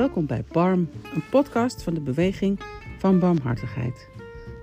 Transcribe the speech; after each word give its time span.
Welkom 0.00 0.26
bij 0.26 0.44
BARM, 0.52 0.88
een 1.14 1.22
podcast 1.30 1.82
van 1.82 1.94
de 1.94 2.00
beweging 2.00 2.60
van 2.98 3.18
barmhartigheid. 3.18 4.08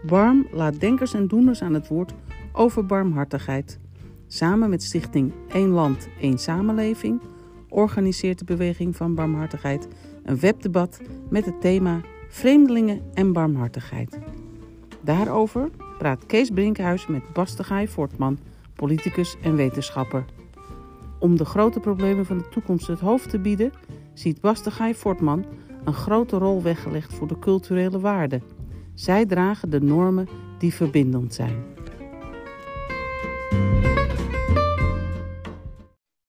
BARM 0.06 0.48
laat 0.52 0.80
denkers 0.80 1.14
en 1.14 1.28
doeners 1.28 1.62
aan 1.62 1.74
het 1.74 1.88
woord 1.88 2.14
over 2.52 2.86
barmhartigheid. 2.86 3.80
Samen 4.28 4.70
met 4.70 4.84
stichting 4.84 5.34
Eén 5.48 5.70
Land, 5.70 6.08
Eén 6.22 6.38
Samenleving 6.38 7.22
organiseert 7.70 8.40
de 8.40 8.46
beweging 8.46 8.96
van 8.96 9.16
barmhartigheid 9.16 9.88
een 10.24 10.40
webdebat 10.40 11.02
met 11.30 11.46
het 11.46 11.62
thema 11.62 12.02
Vreemdelingen 12.30 13.02
en 13.14 13.34
barmhartigheid. 13.34 14.20
Daarover 15.02 15.70
praat 15.98 16.26
Kees 16.26 16.50
Brinkhuis 16.50 17.08
met 17.08 17.34
Bastegaai 17.34 17.88
Voortman, 17.88 18.40
politicus 18.76 19.36
en 19.42 19.56
wetenschapper. 19.56 20.26
Om 21.20 21.38
de 21.38 21.46
grote 21.46 21.80
problemen 21.80 22.26
van 22.26 22.38
de 22.38 22.50
toekomst 22.50 22.88
het 22.88 23.00
hoofd 23.00 23.30
te 23.30 23.40
bieden, 23.40 23.72
ziet 24.18 24.42
Bastegaai 24.42 24.96
Fortman 24.96 25.46
een 25.86 25.94
grote 25.94 26.38
rol 26.38 26.64
weggelegd 26.64 27.14
voor 27.14 27.28
de 27.28 27.40
culturele 27.40 28.00
waarden. 28.00 28.44
Zij 28.94 29.26
dragen 29.26 29.70
de 29.70 29.82
normen 29.82 30.28
die 30.60 30.74
verbindend 30.74 31.34
zijn. 31.34 31.76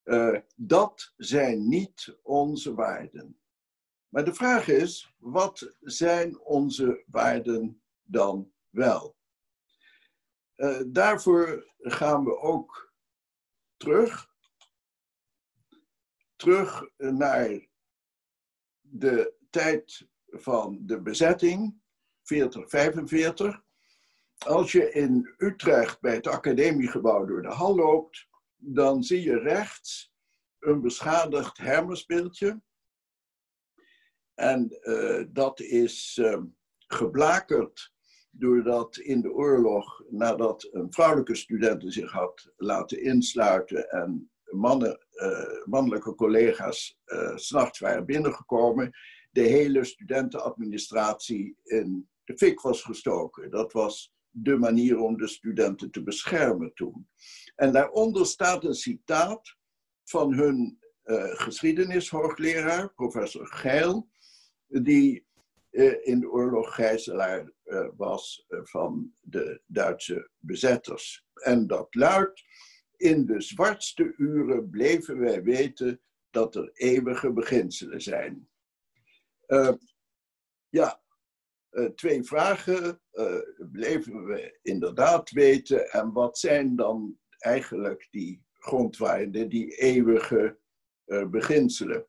Uh, 0.04 0.38
dat 0.56 1.12
zijn 1.16 1.68
niet 1.68 2.18
onze 2.22 2.74
waarden. 2.74 3.38
Maar 4.08 4.24
de 4.24 4.34
vraag 4.34 4.68
is, 4.68 5.14
wat 5.18 5.72
zijn 5.80 6.40
onze 6.40 7.04
waarden 7.06 7.82
dan 8.02 8.52
wel? 8.70 9.16
Uh, 10.56 10.80
daarvoor 10.86 11.72
gaan 11.78 12.24
we 12.24 12.38
ook 12.38 12.92
terug 13.76 14.28
terug 16.38 16.84
naar 16.96 17.67
de 18.90 19.34
tijd 19.50 20.08
van 20.26 20.78
de 20.80 21.00
bezetting, 21.02 21.82
4045. 22.22 23.62
Als 24.38 24.72
je 24.72 24.90
in 24.90 25.34
Utrecht 25.36 26.00
bij 26.00 26.14
het 26.14 26.26
academiegebouw 26.26 27.24
door 27.24 27.42
de 27.42 27.48
hal 27.48 27.74
loopt, 27.74 28.28
dan 28.56 29.02
zie 29.02 29.22
je 29.22 29.38
rechts 29.38 30.12
een 30.58 30.80
beschadigd 30.80 31.58
Hermesbeeldje. 31.58 32.62
En 34.34 34.78
uh, 34.80 35.24
dat 35.28 35.60
is 35.60 36.18
uh, 36.20 36.42
geblakerd 36.78 37.92
doordat 38.30 38.96
in 38.96 39.20
de 39.20 39.32
oorlog, 39.32 40.02
nadat 40.08 40.68
een 40.70 40.92
vrouwelijke 40.92 41.34
student 41.34 41.84
zich 41.86 42.10
had 42.10 42.52
laten 42.56 43.02
insluiten 43.02 43.90
en 43.90 44.30
mannen, 44.44 45.06
mannelijke 45.64 46.14
collega's 46.14 46.98
uh, 47.06 47.36
s'nachts 47.36 47.78
waren 47.78 48.06
binnengekomen, 48.06 48.90
de 49.30 49.40
hele 49.40 49.84
studentenadministratie 49.84 51.56
in 51.62 52.08
de 52.24 52.36
fik 52.36 52.60
was 52.60 52.82
gestoken. 52.82 53.50
Dat 53.50 53.72
was 53.72 54.12
de 54.30 54.56
manier 54.56 54.98
om 54.98 55.16
de 55.16 55.28
studenten 55.28 55.90
te 55.90 56.02
beschermen 56.02 56.74
toen. 56.74 57.08
En 57.54 57.72
daaronder 57.72 58.26
staat 58.26 58.64
een 58.64 58.74
citaat 58.74 59.56
van 60.04 60.32
hun 60.32 60.78
uh, 61.04 61.24
geschiedenishoogleraar, 61.34 62.94
professor 62.94 63.46
Geil, 63.46 64.08
die 64.66 65.26
in 66.02 66.20
de 66.20 66.30
oorlog 66.30 66.74
gijzelaar 66.74 67.52
was 67.96 68.46
van 68.48 69.12
de 69.20 69.60
Duitse 69.66 70.30
bezetters. 70.38 71.24
En 71.34 71.66
dat 71.66 71.94
luidt, 71.94 72.44
in 72.98 73.26
de 73.26 73.40
zwartste 73.40 74.14
uren 74.16 74.70
bleven 74.70 75.18
wij 75.18 75.42
weten 75.42 76.00
dat 76.30 76.54
er 76.54 76.70
eeuwige 76.72 77.32
beginselen 77.32 78.02
zijn. 78.02 78.48
Uh, 79.46 79.72
ja, 80.68 81.02
uh, 81.70 81.88
twee 81.90 82.22
vragen 82.22 83.00
uh, 83.12 83.40
bleven 83.70 84.24
we 84.24 84.58
inderdaad 84.62 85.30
weten. 85.30 85.90
En 85.90 86.12
wat 86.12 86.38
zijn 86.38 86.76
dan 86.76 87.18
eigenlijk 87.38 88.08
die 88.10 88.44
grondwaarden, 88.52 89.48
die 89.48 89.76
eeuwige 89.76 90.58
beginselen? 91.30 92.06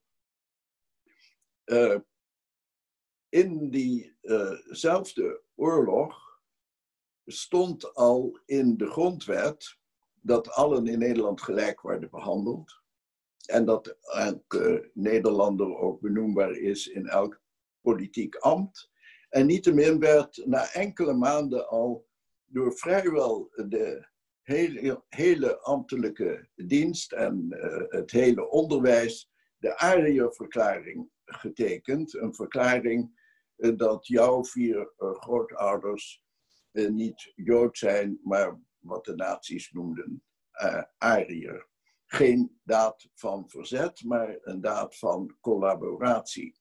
in 3.30 3.70
diezelfde 3.70 5.42
oorlog 5.56 6.42
stond 7.26 7.96
al 7.96 8.40
in 8.46 8.78
de 8.78 8.88
grondwet 8.88 9.79
dat 10.30 10.50
allen 10.50 10.88
in 10.88 11.00
Nederland 11.00 11.42
gelijk 11.42 11.82
worden 11.82 12.10
behandeld. 12.10 12.82
En 13.46 13.66
dat 13.66 13.98
elke 14.02 14.92
Nederlander 14.94 15.78
ook 15.78 16.02
benoembaar 16.02 16.52
is 16.52 16.88
in 16.88 17.08
elk 17.08 17.42
politiek 17.82 18.36
ambt. 18.36 18.92
En 19.30 19.46
niettemin 19.46 20.00
werd 20.00 20.42
na 20.46 20.74
enkele 20.74 21.14
maanden 21.14 21.70
al 21.70 22.08
door 22.46 22.74
vrijwel 22.74 23.50
de 23.56 24.08
hele, 24.42 25.04
hele 25.08 25.60
ambtelijke 25.60 26.48
dienst 26.56 27.12
en 27.12 27.48
uh, 27.50 27.84
het 27.88 28.12
hele 28.12 28.50
onderwijs 28.50 29.30
de 29.58 29.78
Ariër-verklaring 29.78 31.10
getekend. 31.26 32.14
Een 32.14 32.36
verklaring 32.36 33.20
uh, 33.58 33.78
dat 33.78 34.08
jouw 34.08 34.44
vier 34.44 34.78
uh, 34.78 35.12
grootouders 35.12 36.24
niet 36.72 37.32
Jood 37.36 37.78
zijn, 37.78 38.20
maar 38.24 38.60
wat 38.80 39.06
de 39.06 39.16
nazi's 39.16 39.72
noemden 39.72 40.24
uh, 40.62 40.84
Ariër. 40.98 41.68
Geen 42.06 42.60
daad 42.64 43.10
van 43.14 43.50
verzet, 43.50 44.04
maar 44.04 44.38
een 44.42 44.62
daad 44.62 44.98
van 44.98 45.38
collaboratie. 45.42 46.58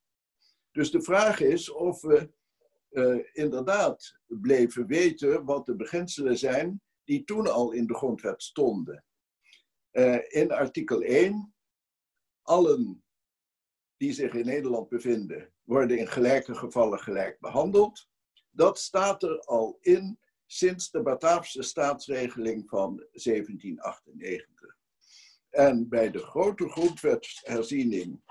Dus 0.71 0.91
de 0.91 1.03
vraag 1.03 1.41
is 1.41 1.71
of 1.71 2.01
we 2.01 2.33
uh, 2.91 3.25
inderdaad 3.33 4.21
bleven 4.27 4.87
weten 4.87 5.45
wat 5.45 5.67
de 5.67 5.77
beginselen 5.77 6.39
zijn 6.39 6.83
die 7.05 7.25
toen 7.25 7.47
al 7.47 7.73
in 7.73 7.87
de 7.87 7.95
grondwet 7.95 8.43
stonden. 8.43 9.05
Uh, 9.93 10.19
in 10.29 10.53
artikel 10.53 11.03
1, 11.03 11.55
allen 12.43 13.05
die 13.97 14.13
zich 14.13 14.35
in 14.35 14.47
Nederland 14.47 14.89
bevinden, 14.89 15.53
worden 15.63 15.99
in 15.99 16.09
gelijke 16.09 16.55
gevallen 16.55 16.99
gelijk 16.99 17.41
behandeld. 17.41 18.09
Dat 18.51 18.79
staat 18.79 19.23
er 19.23 19.41
al 19.41 19.79
in 19.81 20.19
sinds 20.51 20.91
de 20.91 21.03
Bataafse 21.03 21.63
staatsregeling 21.63 22.69
van 22.69 22.97
1798. 22.97 24.77
En 25.51 25.89
bij 25.89 26.11
de 26.11 26.19
grote 26.19 26.69
grondwetsherziening 26.69 28.23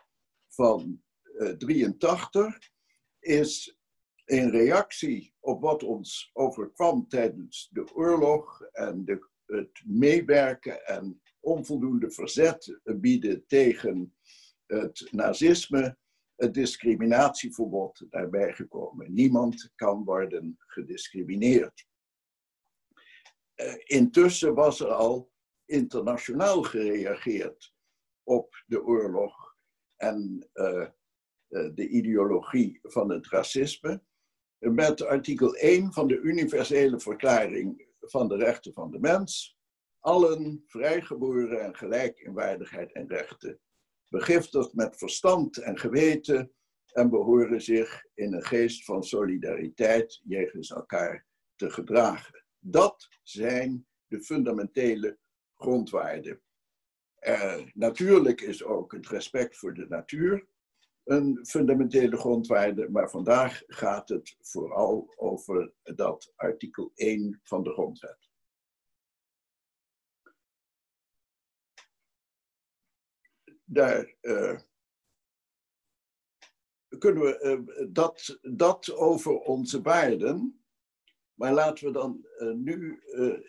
van 0.48 1.04
uh, 1.24 1.50
83 1.50 2.60
is 3.20 3.78
in 4.26 4.50
reactie 4.50 5.34
op 5.40 5.62
wat 5.62 5.84
ons 5.84 6.30
overkwam 6.34 7.08
tijdens 7.08 7.70
de 7.72 7.94
oorlog 7.94 8.62
en 8.62 9.06
de, 9.06 9.28
het 9.46 9.82
meewerken 9.86 10.86
en 10.86 11.22
onvoldoende 11.40 12.12
verzet 12.12 12.80
bieden 12.84 13.46
tegen 13.48 14.16
het 14.66 15.08
nazisme, 15.12 15.98
het 16.36 16.54
discriminatieverbod 16.54 18.06
daarbij 18.10 18.54
gekomen. 18.54 19.14
Niemand 19.14 19.72
kan 19.76 20.04
worden 20.04 20.56
gediscrimineerd. 20.58 21.87
Eh, 23.58 23.74
intussen 23.84 24.54
was 24.54 24.80
er 24.80 24.92
al 24.92 25.32
internationaal 25.66 26.64
gereageerd 26.64 27.74
op 28.24 28.64
de 28.66 28.84
oorlog 28.84 29.56
en 29.96 30.50
uh, 30.54 30.88
de 31.50 31.88
ideologie 31.88 32.80
van 32.82 33.12
het 33.12 33.28
racisme. 33.28 34.04
Met 34.58 35.02
artikel 35.02 35.56
1 35.56 35.94
van 35.94 36.08
de 36.08 36.20
Universele 36.20 37.00
Verklaring 37.00 37.88
van 38.00 38.28
de 38.28 38.36
Rechten 38.36 38.74
van 38.74 38.92
de 38.92 39.00
Mens. 39.00 39.58
Allen 40.00 40.64
vrijgeboren 40.68 41.62
en 41.62 41.76
gelijk 41.76 42.20
in 42.20 42.34
waardigheid 42.34 42.92
en 42.94 43.08
rechten. 43.08 43.60
Begiftigd 44.10 44.74
met 44.74 44.98
verstand 44.98 45.58
en 45.58 45.78
geweten 45.78 46.54
en 46.94 47.10
behoren 47.10 47.62
zich 47.62 48.06
in 48.14 48.34
een 48.34 48.46
geest 48.46 48.86
van 48.86 49.04
solidariteit 49.04 50.22
jegens 50.24 50.72
elkaar 50.72 51.26
te 51.56 51.70
gedragen. 51.70 52.47
Dat 52.70 53.08
zijn 53.24 53.88
de 54.08 54.22
fundamentele 54.22 55.18
grondwaarden. 55.56 56.42
Uh, 57.20 57.66
natuurlijk 57.74 58.42
is 58.42 58.64
ook 58.64 58.92
het 58.92 59.08
respect 59.08 59.58
voor 59.58 59.74
de 59.74 59.88
natuur 59.88 60.48
een 61.04 61.46
fundamentele 61.46 62.18
grondwaarde, 62.18 62.90
maar 62.90 63.10
vandaag 63.10 63.64
gaat 63.68 64.10
het 64.10 64.36
vooral 64.40 65.14
over 65.16 65.74
dat 65.84 66.34
artikel 66.36 66.92
1 66.96 67.40
van 67.44 67.64
de 67.64 67.72
grondwet. 67.72 68.30
Daar 73.64 74.16
uh, 74.22 74.60
kunnen 76.98 77.24
we 77.24 77.66
uh, 77.78 77.88
dat, 77.94 78.40
dat 78.42 78.92
over 78.92 79.40
onze 79.40 79.82
waarden 79.82 80.62
maar 81.38 81.54
laten 81.54 81.86
we 81.86 81.92
dan 81.92 82.28
uh, 82.38 82.54
nu 82.54 83.02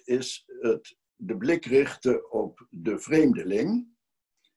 eens 0.05 0.45
het, 0.47 0.97
de 1.15 1.37
blik 1.37 1.65
richten 1.65 2.33
op 2.33 2.67
de 2.71 2.99
vreemdeling. 2.99 3.97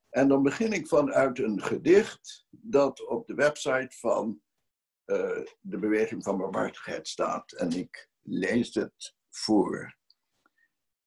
En 0.09 0.27
dan 0.27 0.43
begin 0.43 0.73
ik 0.73 0.87
vanuit 0.87 1.39
een 1.39 1.61
gedicht 1.61 2.45
dat 2.49 3.07
op 3.07 3.27
de 3.27 3.33
website 3.33 3.97
van 3.99 4.41
uh, 5.05 5.45
de 5.59 5.77
Beweging 5.79 6.23
van 6.23 6.37
Barmhartigheid 6.37 7.07
staat. 7.07 7.51
En 7.51 7.71
ik 7.71 8.09
lees 8.21 8.73
het 8.73 9.15
voor. 9.29 9.97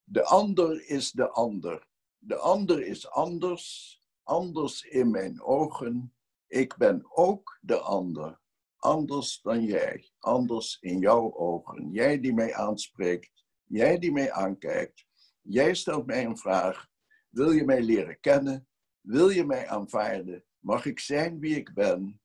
De 0.05 0.25
ander 0.25 0.89
is 0.89 1.11
de 1.11 1.29
ander. 1.31 1.87
De 2.19 2.37
ander 2.37 2.87
is 2.87 3.11
anders, 3.11 3.99
anders 4.23 4.83
in 4.83 5.11
mijn 5.11 5.43
ogen. 5.43 6.15
Ik 6.47 6.77
ben 6.77 7.07
ook 7.11 7.59
de 7.61 7.79
ander, 7.79 8.41
anders 8.85 9.41
dan 9.43 9.65
jij, 9.65 10.11
anders 10.19 10.79
in 10.81 10.99
jouw 10.99 11.35
ogen. 11.35 11.91
Jij 11.91 12.21
die 12.21 12.35
mij 12.35 12.55
aanspreekt, 12.55 13.45
jij 13.65 13.99
die 13.99 14.13
mij 14.13 14.33
aankijkt. 14.33 15.07
Jij 15.41 15.75
stelt 15.75 16.07
mij 16.07 16.25
een 16.25 16.39
vraag. 16.39 16.89
Wil 17.29 17.51
je 17.51 17.65
mij 17.65 17.83
leren 17.83 18.21
kennen? 18.21 18.69
Wil 19.01 19.29
je 19.29 19.45
mij 19.45 19.69
aanvaarden? 19.69 20.45
Mag 20.59 20.87
ik 20.87 20.99
zijn 20.99 21.39
wie 21.39 21.57
ik 21.57 21.75
ben? 21.75 22.21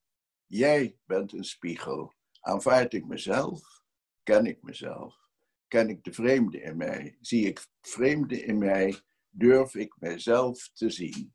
Jij 0.45 0.97
bent 1.05 1.33
een 1.33 1.43
spiegel. 1.43 2.13
Aanvaard 2.39 2.93
ik 2.93 3.07
mezelf? 3.07 3.83
Ken 4.23 4.45
ik 4.45 4.61
mezelf? 4.61 5.15
Ken 5.67 5.89
ik 5.89 6.03
de 6.03 6.13
vreemde 6.13 6.61
in 6.61 6.77
mij? 6.77 7.17
Zie 7.21 7.47
ik 7.47 7.67
vreemde 7.81 8.43
in 8.43 8.57
mij? 8.57 9.01
Durf 9.29 9.75
ik 9.75 9.95
mijzelf 9.99 10.69
te 10.73 10.89
zien? 10.89 11.33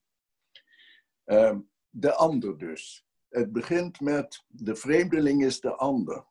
Ehm, 1.24 1.60
de 1.90 2.14
ander 2.14 2.58
dus. 2.58 3.06
Het 3.34 3.52
begint 3.52 4.00
met 4.00 4.44
de 4.46 4.76
vreemdeling 4.76 5.44
is 5.44 5.60
de 5.60 5.74
ander. 5.74 6.26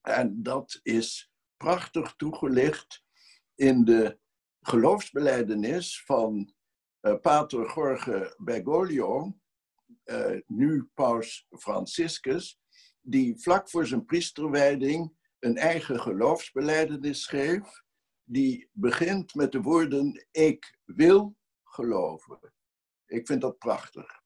En 0.00 0.42
dat 0.42 0.80
is 0.82 1.32
prachtig 1.56 2.14
toegelicht 2.16 3.04
in 3.54 3.84
de 3.84 4.18
geloofsbeleidenis 4.60 6.04
van 6.04 6.54
uh, 7.00 7.14
Pater 7.20 7.74
Jorge 7.74 8.34
Bergoglio, 8.38 9.38
uh, 10.04 10.40
nu 10.46 10.90
paus 10.94 11.46
Franciscus, 11.50 12.60
die 13.00 13.40
vlak 13.40 13.70
voor 13.70 13.86
zijn 13.86 14.04
priesterwijding 14.04 15.16
een 15.38 15.56
eigen 15.56 16.00
geloofsbeleidenis 16.00 17.22
schreef, 17.22 17.82
die 18.24 18.68
begint 18.72 19.34
met 19.34 19.52
de 19.52 19.60
woorden 19.60 20.26
ik 20.30 20.78
wil 20.84 21.36
geloven. 21.64 22.52
Ik 23.06 23.26
vind 23.26 23.40
dat 23.40 23.58
prachtig. 23.58 24.19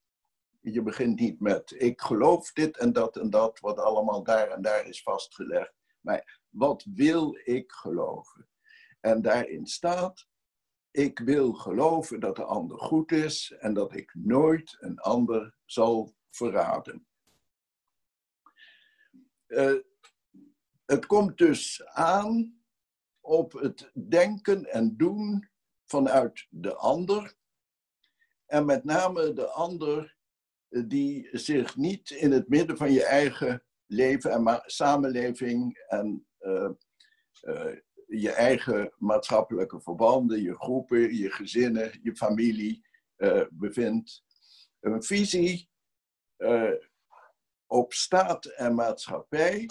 Je 0.73 0.83
begint 0.83 1.21
niet 1.21 1.41
met 1.41 1.75
ik 1.77 2.01
geloof 2.01 2.53
dit 2.53 2.77
en 2.79 2.93
dat 2.93 3.17
en 3.17 3.31
dat, 3.31 3.61
wat 3.61 3.79
allemaal 3.79 4.23
daar 4.23 4.49
en 4.49 4.63
daar 4.63 4.87
is 4.87 5.03
vastgelegd. 5.03 5.75
Maar 6.01 6.41
wat 6.49 6.85
wil 6.95 7.39
ik 7.45 7.73
geloven? 7.73 8.49
En 9.01 9.23
daarin 9.23 9.67
staat, 9.67 10.27
ik 10.91 11.19
wil 11.19 11.53
geloven 11.53 12.21
dat 12.21 12.37
de 12.37 12.45
ander 12.45 12.79
goed 12.79 13.13
is 13.13 13.55
en 13.59 13.75
dat 13.75 13.95
ik 13.95 14.15
nooit 14.15 14.77
een 14.81 14.99
ander 14.99 15.55
zal 15.65 16.15
verraden. 16.31 17.07
Uh, 19.47 19.81
het 20.85 21.07
komt 21.07 21.39
dus 21.39 21.85
aan 21.87 22.63
op 23.21 23.53
het 23.53 23.91
denken 24.09 24.65
en 24.65 24.97
doen 24.97 25.49
vanuit 25.85 26.47
de 26.51 26.75
ander. 26.75 27.37
En 28.47 28.65
met 28.65 28.85
name 28.85 29.33
de 29.33 29.47
ander 29.47 30.03
eh, 30.05 30.24
die 30.87 31.29
zich 31.33 31.77
niet 31.77 32.11
in 32.11 32.33
het 32.33 32.49
midden 32.49 32.77
van 32.77 32.93
je 32.93 33.05
eigen 33.05 33.65
leven 33.87 34.31
en 34.31 34.63
samenleving 34.67 35.85
en 35.89 36.27
uh, 36.41 36.71
uh, 37.43 37.77
je 38.07 38.31
eigen 38.31 38.93
maatschappelijke 38.99 39.81
verbanden, 39.81 40.43
je 40.43 40.55
groepen, 40.55 41.17
je 41.17 41.31
gezinnen, 41.31 42.01
je 42.03 42.17
familie 42.17 42.87
uh, 43.17 43.45
bevindt. 43.51 44.25
Een 44.81 45.03
visie 45.03 45.73
op 47.67 47.93
staat 47.93 48.45
en 48.45 48.75
maatschappij 48.75 49.69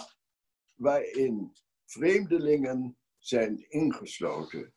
waarin 0.74 1.56
vreemdelingen 1.84 2.98
zijn 3.18 3.70
ingesloten. 3.70 4.74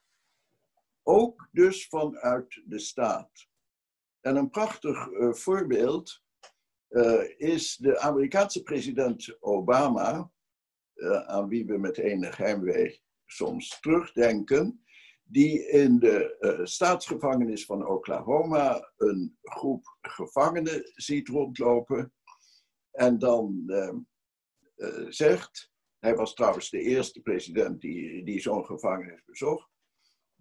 Ook 1.04 1.50
dus 1.52 1.88
vanuit 1.88 2.62
de 2.66 2.80
staat. 2.80 3.48
En 4.28 4.36
een 4.36 4.50
prachtig 4.50 5.08
uh, 5.08 5.34
voorbeeld 5.34 6.22
uh, 6.90 7.24
is 7.38 7.76
de 7.76 8.00
Amerikaanse 8.00 8.64
president 8.64 9.38
Obama, 9.40 10.32
uh, 10.96 11.28
aan 11.28 11.48
wie 11.48 11.66
we 11.66 11.78
met 11.78 11.98
enig 11.98 12.38
heimwee 12.38 13.02
soms 13.26 13.80
terugdenken, 13.80 14.84
die 15.24 15.68
in 15.68 16.00
de 16.00 16.60
staatsgevangenis 16.64 17.66
van 17.66 17.88
Oklahoma 17.88 18.92
een 18.98 19.38
groep 19.42 19.98
gevangenen 20.02 20.92
ziet 20.96 21.28
rondlopen 21.28 22.14
en 22.92 23.20
dan 23.20 23.64
zegt, 25.10 25.72
hij 26.00 26.16
was 26.16 26.34
trouwens 26.34 26.70
de 26.70 26.82
eerste 26.82 27.22
president 27.22 27.82
die, 27.82 28.24
die 28.24 28.40
zo'n 28.40 28.66
gevangenis 28.66 29.24
bezocht. 29.26 29.70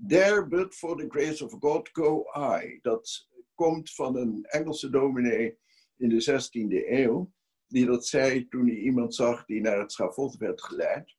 There 0.07 0.47
but 0.47 0.75
for 0.75 0.97
the 0.97 1.09
grace 1.09 1.45
of 1.45 1.53
God 1.61 1.89
go 1.93 2.25
I. 2.37 2.79
Dat 2.83 3.29
komt 3.57 3.95
van 3.95 4.17
een 4.17 4.45
Engelse 4.45 4.91
dominee 4.91 5.59
in 5.97 6.09
de 6.09 6.43
16e 6.43 6.89
eeuw, 6.89 7.33
die 7.67 7.87
dat 7.87 8.07
zei 8.07 8.49
toen 8.49 8.67
hij 8.67 8.77
iemand 8.77 9.15
zag 9.15 9.45
die 9.45 9.61
naar 9.61 9.79
het 9.79 9.93
schafot 9.93 10.37
werd 10.37 10.63
geleid. 10.63 11.17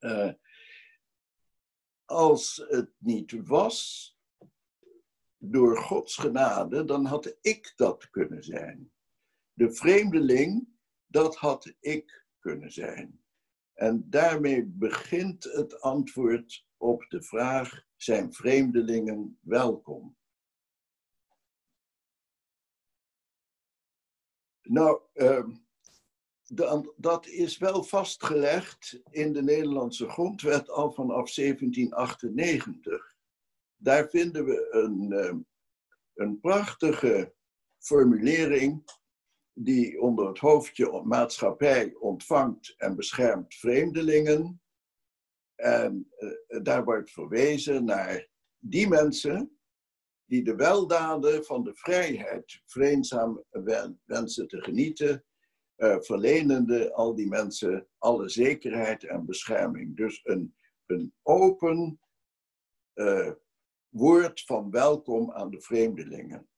Uh, 0.00 0.32
als 2.04 2.64
het 2.68 2.90
niet 2.98 3.32
was 3.46 4.10
door 5.38 5.78
Gods 5.78 6.16
genade, 6.16 6.84
dan 6.84 7.04
had 7.04 7.36
ik 7.40 7.72
dat 7.76 8.10
kunnen 8.10 8.44
zijn. 8.44 8.92
De 9.52 9.72
vreemdeling, 9.72 10.68
dat 11.06 11.36
had 11.36 11.74
ik 11.80 12.26
kunnen 12.38 12.72
zijn. 12.72 13.20
En 13.72 14.06
daarmee 14.10 14.64
begint 14.64 15.44
het 15.44 15.80
antwoord 15.80 16.66
op 16.76 17.04
de 17.08 17.22
vraag: 17.22 17.86
zijn 17.96 18.32
vreemdelingen 18.32 19.38
welkom? 19.40 20.16
Nou, 24.68 25.00
uh, 25.14 25.46
dat 26.96 27.26
is 27.26 27.58
wel 27.58 27.82
vastgelegd 27.82 29.00
in 29.10 29.32
de 29.32 29.42
Nederlandse 29.42 30.08
grondwet 30.08 30.70
al 30.70 30.92
vanaf 30.92 31.34
1798. 31.34 33.14
Daar 33.76 34.08
vinden 34.08 34.44
we 34.44 34.68
een, 34.70 35.12
uh, 35.12 35.34
een 36.14 36.40
prachtige 36.40 37.34
formulering 37.78 38.84
die 39.52 40.00
onder 40.00 40.26
het 40.28 40.38
hoofdje 40.38 41.02
maatschappij 41.04 41.94
ontvangt 41.94 42.74
en 42.76 42.96
beschermt 42.96 43.54
vreemdelingen. 43.54 44.60
En 45.54 46.10
uh, 46.18 46.62
daar 46.62 46.84
wordt 46.84 47.10
verwezen 47.10 47.84
naar 47.84 48.28
die 48.58 48.88
mensen 48.88 49.55
die 50.26 50.44
de 50.44 50.54
weldaden 50.54 51.44
van 51.44 51.64
de 51.64 51.74
vrijheid 51.74 52.62
vreedzaam 52.66 53.44
wensen 54.04 54.48
te 54.48 54.60
genieten, 54.62 55.24
uh, 55.76 56.00
verlenende 56.00 56.92
al 56.92 57.14
die 57.14 57.28
mensen 57.28 57.88
alle 57.98 58.28
zekerheid 58.28 59.04
en 59.04 59.26
bescherming. 59.26 59.96
Dus 59.96 60.20
een, 60.24 60.56
een 60.86 61.14
open 61.22 62.00
uh, 62.94 63.32
woord 63.88 64.44
van 64.44 64.70
welkom 64.70 65.32
aan 65.32 65.50
de 65.50 65.60
vreemdelingen. 65.60 66.48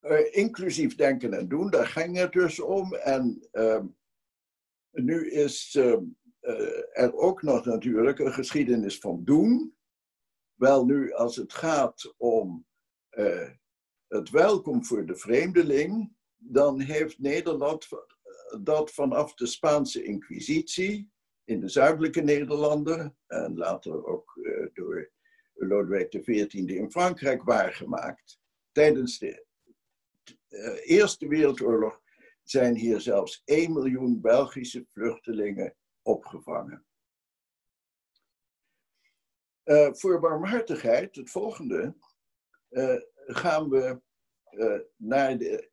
Uh, 0.00 0.34
inclusief 0.34 0.94
denken 0.94 1.32
en 1.32 1.48
doen, 1.48 1.70
daar 1.70 1.86
ging 1.86 2.16
het 2.16 2.32
dus 2.32 2.60
om. 2.60 2.94
En 2.94 3.48
uh, 3.52 3.84
nu 4.90 5.30
is 5.30 5.74
uh, 5.74 5.96
er 6.92 7.14
ook 7.14 7.42
nog 7.42 7.64
natuurlijk 7.64 8.18
een 8.18 8.32
geschiedenis 8.32 8.98
van 8.98 9.24
doen. 9.24 9.76
Wel 10.54 10.84
nu, 10.84 11.12
als 11.12 11.36
het 11.36 11.52
gaat 11.52 12.14
om 12.16 12.66
eh, 13.08 13.50
het 14.06 14.30
welkom 14.30 14.84
voor 14.84 15.06
de 15.06 15.16
vreemdeling, 15.16 16.16
dan 16.36 16.80
heeft 16.80 17.18
Nederland 17.18 17.88
dat 18.60 18.92
vanaf 18.92 19.34
de 19.34 19.46
Spaanse 19.46 20.02
Inquisitie 20.02 21.10
in 21.44 21.60
de 21.60 21.68
zuidelijke 21.68 22.20
Nederlanden 22.20 23.16
en 23.26 23.56
later 23.56 24.06
ook 24.06 24.38
uh, 24.42 24.66
door 24.72 25.10
Lodewijk 25.54 26.10
XIV 26.10 26.52
in 26.52 26.90
Frankrijk 26.90 27.42
waargemaakt. 27.42 28.40
Tijdens 28.72 29.18
de 29.18 29.46
Eerste 30.84 31.28
Wereldoorlog 31.28 32.00
zijn 32.42 32.76
hier 32.76 33.00
zelfs 33.00 33.42
1 33.44 33.72
miljoen 33.72 34.20
Belgische 34.20 34.86
vluchtelingen 34.92 35.76
opgevangen. 36.02 36.86
Uh, 39.64 39.92
voor 39.92 40.20
barmhartigheid, 40.20 41.16
het 41.16 41.30
volgende, 41.30 41.94
uh, 42.70 43.00
gaan 43.26 43.68
we 43.68 44.00
uh, 44.50 44.80
naar 44.96 45.38
de 45.38 45.70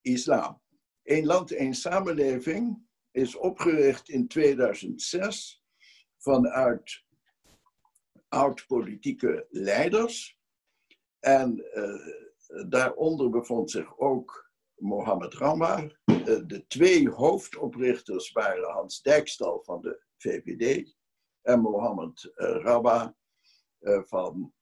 islam. 0.00 0.62
Eén 1.02 1.26
land, 1.26 1.52
één 1.52 1.74
samenleving 1.74 2.86
is 3.10 3.36
opgericht 3.36 4.08
in 4.08 4.28
2006 4.28 5.64
vanuit 6.16 7.04
oud-politieke 8.28 9.46
leiders. 9.50 10.38
En 11.18 11.64
daaronder 12.68 13.30
bevond 13.30 13.70
zich 13.70 13.98
ook 13.98 14.45
Mohammed 14.76 15.34
Rama. 15.34 15.88
de 16.46 16.64
twee 16.68 17.10
hoofdoprichters 17.10 18.32
waren 18.32 18.70
Hans 18.70 19.02
Dijkstal 19.02 19.62
van 19.64 19.80
de 19.80 20.02
VVD 20.16 20.94
en 21.42 21.60
Mohammed 21.60 22.32
Rabba 22.34 23.16
van 23.80 24.54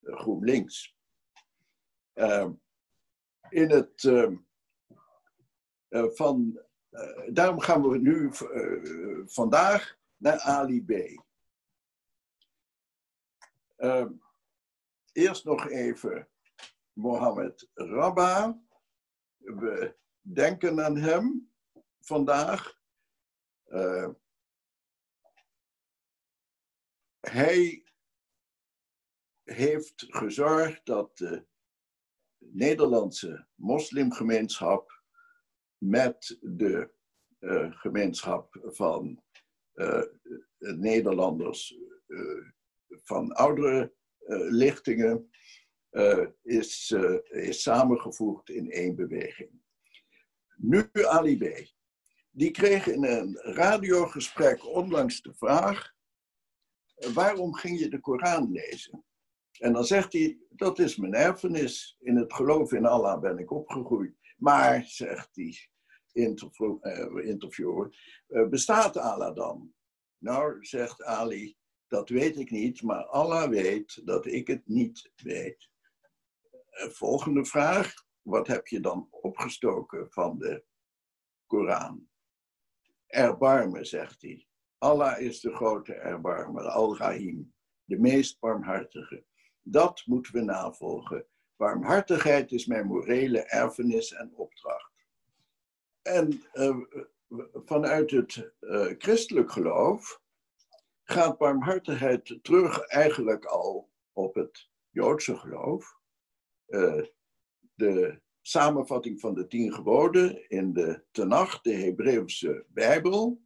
GroenLinks. 0.00 0.96
in 3.48 3.70
het 3.70 4.02
van, 5.90 6.60
daarom 7.32 7.60
gaan 7.60 7.88
we 7.88 7.98
nu 7.98 8.30
vandaag 9.26 9.98
naar 10.16 10.38
Ali 10.38 10.84
B. 10.84 11.22
eerst 15.12 15.44
nog 15.44 15.68
even 15.68 16.28
Mohammed 16.92 17.68
Rabba. 17.74 18.60
We 19.40 19.96
denken 20.20 20.84
aan 20.84 20.96
hem 20.96 21.52
vandaag. 22.00 22.78
Uh, 23.66 24.08
hij 27.20 27.84
heeft 29.42 30.06
gezorgd 30.08 30.86
dat 30.86 31.16
de 31.16 31.46
Nederlandse 32.38 33.46
moslimgemeenschap 33.54 35.02
met 35.78 36.38
de 36.40 36.90
uh, 37.40 37.72
gemeenschap 37.72 38.58
van 38.62 39.22
uh, 39.74 40.02
Nederlanders 40.58 41.78
van 42.88 43.32
oudere 43.32 43.94
lichtingen 44.48 45.30
is, 46.42 46.94
is 47.30 47.62
samengevoegd 47.62 48.50
in 48.50 48.70
één 48.70 48.96
beweging. 48.96 49.50
Nu 50.56 50.90
Ali 50.92 51.38
B. 51.38 51.68
Die 52.30 52.50
kreeg 52.50 52.86
in 52.86 53.04
een 53.04 53.36
radiogesprek 53.36 54.66
onlangs 54.66 55.22
de 55.22 55.34
vraag: 55.34 55.92
waarom 57.12 57.54
ging 57.54 57.78
je 57.78 57.88
de 57.88 58.00
Koran 58.00 58.50
lezen? 58.52 59.04
En 59.60 59.72
dan 59.72 59.84
zegt 59.84 60.12
hij, 60.12 60.38
dat 60.48 60.78
is 60.78 60.96
mijn 60.96 61.14
erfenis. 61.14 61.96
In 62.00 62.16
het 62.16 62.32
geloof 62.32 62.72
in 62.72 62.86
Allah 62.86 63.20
ben 63.20 63.38
ik 63.38 63.50
opgegroeid. 63.50 64.14
Maar, 64.36 64.84
zegt 64.84 65.34
die 65.34 65.70
eh, 66.12 67.26
interviewer, 67.26 67.96
eh, 68.26 68.48
bestaat 68.48 68.96
Allah 68.96 69.34
dan? 69.34 69.72
Nou, 70.18 70.64
zegt 70.64 71.02
Ali, 71.02 71.56
dat 71.86 72.08
weet 72.08 72.38
ik 72.38 72.50
niet, 72.50 72.82
maar 72.82 73.04
Allah 73.04 73.48
weet 73.48 74.00
dat 74.04 74.26
ik 74.26 74.46
het 74.46 74.68
niet 74.68 75.12
weet. 75.16 75.69
Eh, 76.80 76.88
volgende 76.88 77.44
vraag, 77.44 77.94
wat 78.22 78.46
heb 78.46 78.66
je 78.66 78.80
dan 78.80 79.08
opgestoken 79.10 80.10
van 80.10 80.38
de 80.38 80.64
Koran? 81.46 82.08
Erbarmen, 83.06 83.86
zegt 83.86 84.22
hij. 84.22 84.46
Allah 84.78 85.20
is 85.20 85.40
de 85.40 85.54
grote 85.54 85.94
erbarmer, 85.94 86.68
Al-Rahim, 86.68 87.54
de 87.84 87.98
meest 87.98 88.38
barmhartige. 88.38 89.24
Dat 89.62 90.02
moeten 90.06 90.32
we 90.32 90.40
navolgen. 90.40 91.26
Barmhartigheid 91.56 92.52
is 92.52 92.66
mijn 92.66 92.86
morele 92.86 93.40
erfenis 93.40 94.12
en 94.12 94.32
opdracht. 94.34 94.92
En 96.02 96.42
uh, 96.54 96.76
vanuit 97.64 98.10
het 98.10 98.52
uh, 98.60 98.94
christelijk 98.98 99.52
geloof 99.52 100.20
gaat 101.04 101.38
barmhartigheid 101.38 102.38
terug 102.42 102.80
eigenlijk 102.86 103.44
al 103.44 103.90
op 104.12 104.34
het 104.34 104.68
Joodse 104.90 105.36
geloof. 105.36 105.99
Uh, 106.70 107.04
de 107.74 108.20
samenvatting 108.40 109.20
van 109.20 109.34
de 109.34 109.46
tien 109.46 109.72
geboden 109.72 110.48
in 110.48 110.72
de 110.72 111.04
Tenach, 111.10 111.60
de 111.60 111.72
Hebreeuwse 111.72 112.64
Bijbel. 112.68 113.42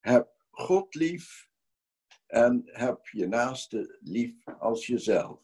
Heb 0.00 0.46
God 0.50 0.94
lief 0.94 1.48
en 2.26 2.62
heb 2.64 3.06
je 3.06 3.26
naaste 3.26 3.98
lief 4.00 4.34
als 4.58 4.86
jezelf. 4.86 5.40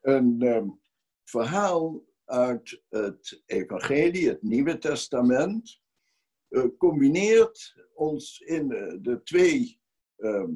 Een 0.00 0.42
um, 0.42 0.80
verhaal 1.24 2.04
uit 2.24 2.82
het 2.88 3.42
Evangelie, 3.46 4.28
het 4.28 4.42
Nieuwe 4.42 4.78
Testament, 4.78 5.80
uh, 6.48 6.64
combineert 6.78 7.74
ons 7.94 8.40
in 8.40 8.70
uh, 8.70 8.94
de 9.00 9.22
twee 9.22 9.80
uh, 10.16 10.48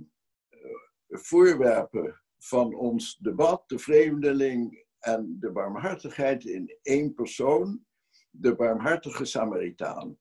voorwerpen 1.08 2.20
van 2.40 2.74
ons 2.74 3.16
debat, 3.16 3.68
de 3.68 3.78
vreemdeling 3.78 4.84
en 4.98 5.36
de 5.40 5.50
barmhartigheid 5.50 6.44
in 6.44 6.78
één 6.82 7.14
persoon, 7.14 7.84
de 8.30 8.54
barmhartige 8.54 9.24
Samaritaan. 9.24 10.18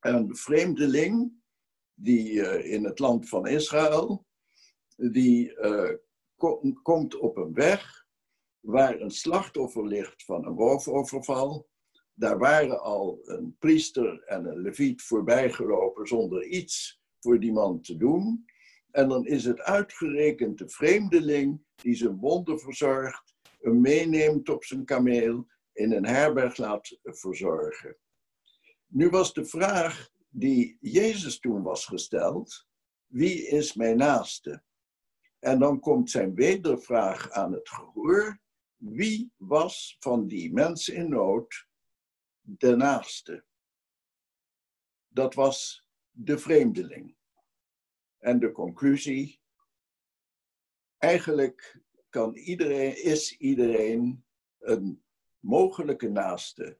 En 0.00 0.26
de 0.26 0.34
vreemdeling 0.34 1.32
die 1.94 2.32
uh, 2.32 2.72
in 2.72 2.84
het 2.84 2.98
land 2.98 3.28
van 3.28 3.46
Israël, 3.46 4.26
die 4.96 5.54
ko 6.36 6.60
komt 6.82 7.16
op 7.16 7.36
een 7.36 7.52
weg 7.52 8.06
waar 8.60 9.00
een 9.00 9.10
slachtoffer 9.10 9.86
ligt 9.86 10.24
van 10.24 10.46
een 10.46 10.56
roofoverval. 10.56 11.68
Daar 12.14 12.38
waren 12.38 12.80
al 12.80 13.18
een 13.22 13.56
priester 13.58 14.22
en 14.22 14.44
een 14.46 14.58
leviet 14.58 15.02
voorbijgelopen 15.02 16.06
zonder 16.06 16.44
iets 16.46 17.02
voor 17.20 17.40
die 17.40 17.52
man 17.52 17.80
te 17.80 17.96
doen. 17.96 18.44
En 18.92 19.08
dan 19.08 19.26
is 19.26 19.44
het 19.44 19.60
uitgerekend 19.60 20.58
de 20.58 20.68
vreemdeling 20.68 21.64
die 21.74 21.94
zijn 21.94 22.16
wonden 22.16 22.60
verzorgt, 22.60 23.34
hem 23.60 23.80
meeneemt 23.80 24.48
op 24.48 24.64
zijn 24.64 24.84
kameel, 24.84 25.46
in 25.72 25.92
een 25.92 26.06
herberg 26.06 26.56
laat 26.56 26.98
verzorgen. 27.02 27.96
Nu 28.86 29.08
was 29.08 29.32
de 29.32 29.44
vraag 29.44 30.10
die 30.28 30.76
Jezus 30.80 31.38
toen 31.38 31.62
was 31.62 31.86
gesteld, 31.86 32.66
wie 33.06 33.46
is 33.46 33.74
mijn 33.74 33.96
naaste? 33.96 34.62
En 35.38 35.58
dan 35.58 35.80
komt 35.80 36.10
zijn 36.10 36.34
wedervraag 36.34 37.30
aan 37.30 37.52
het 37.52 37.68
gehoor, 37.68 38.40
wie 38.76 39.32
was 39.36 39.96
van 40.00 40.26
die 40.26 40.52
mensen 40.52 40.94
in 40.94 41.08
nood 41.08 41.66
de 42.40 42.76
naaste? 42.76 43.44
Dat 45.08 45.34
was 45.34 45.86
de 46.10 46.38
vreemdeling. 46.38 47.16
En 48.22 48.38
de 48.38 48.52
conclusie, 48.52 49.40
eigenlijk 50.98 51.80
kan 52.08 52.34
iedereen, 52.34 53.04
is 53.04 53.36
iedereen 53.38 54.24
een 54.58 55.04
mogelijke 55.38 56.08
naaste 56.08 56.78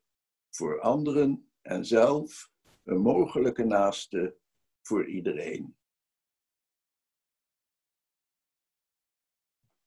voor 0.50 0.80
anderen 0.80 1.50
en 1.60 1.84
zelf 1.84 2.50
een 2.84 3.00
mogelijke 3.00 3.64
naaste 3.64 4.36
voor 4.82 5.06
iedereen. 5.06 5.76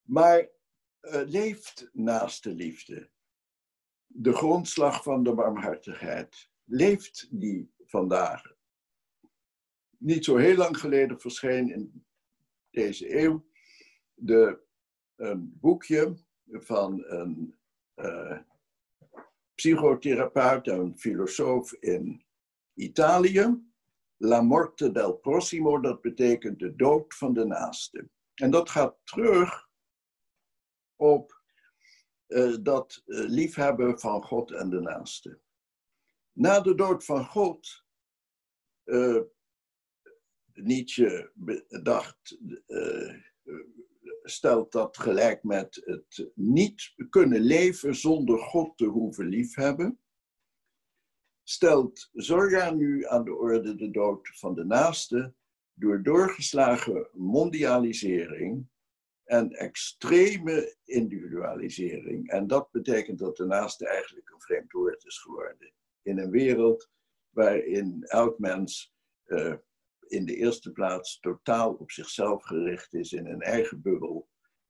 Maar 0.02 0.40
uh, 0.40 1.22
leeft 1.26 1.90
naaste 1.94 2.50
liefde, 2.50 3.10
de 4.06 4.34
grondslag 4.34 5.04
van 5.04 5.24
de 5.24 5.34
barmhartigheid, 5.34 6.50
leeft 6.64 7.28
die 7.32 7.74
vandaag? 7.86 8.55
Niet 10.06 10.26
zo 10.26 10.36
heel 10.36 10.56
lang 10.56 10.78
geleden 10.78 11.20
verscheen 11.20 11.72
in 11.72 12.06
deze 12.70 13.20
eeuw 13.20 13.46
de, 14.14 14.60
een 15.16 15.58
boekje 15.60 16.16
van 16.46 17.04
een 17.06 17.56
uh, 17.96 18.40
psychotherapeut 19.56 20.68
en 20.68 20.98
filosoof 20.98 21.74
in 21.74 22.26
Italië. 22.74 23.64
La 24.18 24.42
morte 24.42 24.92
del 24.92 25.14
prossimo, 25.14 25.80
dat 25.80 26.02
betekent 26.02 26.60
de 26.60 26.76
dood 26.76 27.14
van 27.14 27.34
de 27.34 27.46
naaste. 27.46 28.10
En 28.34 28.52
dat 28.52 28.70
gaat 28.70 28.98
terug 29.04 29.70
op 30.96 31.42
uh, 32.28 32.58
dat 32.62 33.04
uh, 33.06 33.20
liefhebben 33.28 34.00
van 34.00 34.24
God 34.24 34.52
en 34.52 34.70
de 34.70 34.82
naaste. 34.82 35.40
Na 36.32 36.60
de 36.60 36.76
dood 36.76 37.06
van 37.06 37.26
God, 37.26 37.84
Nietzsche 40.58 41.32
dacht, 41.84 42.38
stelt 44.24 44.72
dat 44.72 44.98
gelijk 44.98 45.44
met 45.44 45.82
het 45.86 46.32
niet 46.36 46.94
kunnen 47.10 47.42
leven 47.42 47.96
zonder 47.96 48.40
God 48.40 48.78
te 48.78 48.86
hoeven 48.86 49.26
liefhebben 49.26 50.00
stelt 51.48 52.10
Zorga 52.14 52.72
nu 52.72 53.06
aan 53.06 53.24
de 53.24 53.36
orde 53.36 53.76
de 53.76 53.92
dood 53.92 54.30
van 54.34 54.56
de 54.56 54.66
naaste 54.66 55.34
door 55.74 56.04
doorgeslagen 56.04 57.10
mondialisering 57.14 58.68
en 59.24 59.52
extreme 59.52 60.76
individualisering. 60.84 62.30
En 62.30 62.48
dat 62.48 62.72
betekent 62.72 63.20
dat 63.20 63.38
de 63.38 63.46
naaste 63.46 63.88
eigenlijk 63.88 64.30
een 64.30 64.42
vreemd 64.42 64.72
woord 64.72 65.06
is 65.06 65.18
geworden. 65.18 65.74
In 66.02 66.20
een 66.20 66.30
wereld 66.30 66.90
waarin 67.30 68.04
elk 68.04 68.40
mens 68.40 68.94
uh, 69.26 69.54
in 70.08 70.26
de 70.26 70.36
eerste 70.36 70.72
plaats 70.72 71.20
totaal 71.20 71.74
op 71.74 71.92
zichzelf 71.92 72.44
gericht 72.44 72.94
is 72.94 73.14
in 73.14 73.26
een 73.26 73.42
eigen 73.42 73.82
bubbel. 73.82 74.30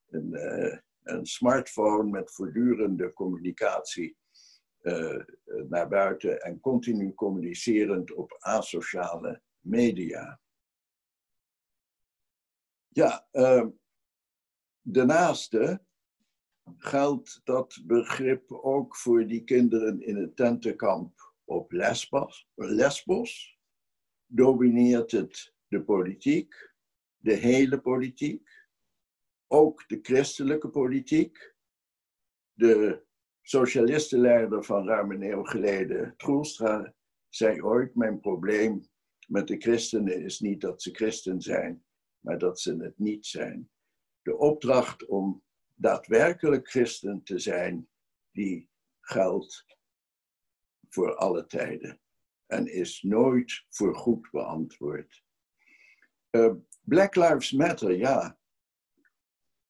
Een, 0.09 0.29
uh, 0.33 0.77
een 1.03 1.25
smartphone 1.25 2.09
met 2.09 2.31
voortdurende 2.31 3.13
communicatie 3.13 4.17
uh, 4.81 5.23
naar 5.69 5.87
buiten 5.87 6.41
en 6.41 6.59
continu 6.59 7.13
communicerend 7.13 8.13
op 8.13 8.35
asociale 8.39 9.41
media. 9.59 10.39
Ja, 12.87 13.27
uh, 13.31 13.65
daarnaast 14.81 15.57
geldt 16.77 17.41
dat 17.43 17.81
begrip 17.85 18.51
ook 18.51 18.95
voor 18.95 19.27
die 19.27 19.43
kinderen 19.43 20.01
in 20.01 20.17
het 20.17 20.35
tentenkamp 20.35 21.33
op 21.43 21.71
Lesbos. 21.71 22.47
Lesbos 22.55 23.54
domineert 24.35 25.11
het 25.11 25.53
de 25.67 25.83
politiek, 25.83 26.73
de 27.17 27.33
hele 27.33 27.81
politiek, 27.81 28.49
ook 29.47 29.87
de 29.87 29.99
christelijke 30.01 30.69
politiek. 30.69 31.53
De 32.53 33.03
socialistenleider 33.41 34.63
van 34.63 34.87
ruim 34.87 35.11
een 35.11 35.23
eeuw 35.23 35.43
geleden, 35.43 36.13
Troelstra, 36.17 36.93
zei 37.29 37.61
ooit: 37.61 37.95
Mijn 37.95 38.19
probleem 38.19 38.87
met 39.27 39.47
de 39.47 39.57
christenen 39.57 40.23
is 40.23 40.39
niet 40.39 40.61
dat 40.61 40.81
ze 40.81 40.93
christen 40.93 41.41
zijn, 41.41 41.85
maar 42.19 42.37
dat 42.37 42.59
ze 42.59 42.75
het 42.75 42.99
niet 42.99 43.25
zijn. 43.25 43.69
De 44.21 44.37
opdracht 44.37 45.05
om 45.05 45.43
daadwerkelijk 45.73 46.69
christen 46.69 47.23
te 47.23 47.39
zijn, 47.39 47.89
die 48.31 48.69
geldt 48.99 49.65
voor 50.89 51.15
alle 51.15 51.45
tijden 51.45 51.99
en 52.47 52.67
is 52.67 53.01
nooit 53.01 53.65
voor 53.69 53.95
goed 53.95 54.29
beantwoord. 54.31 55.23
Uh, 56.31 56.53
Black 56.81 57.15
Lives 57.15 57.51
Matter, 57.51 57.97
ja. 57.97 58.39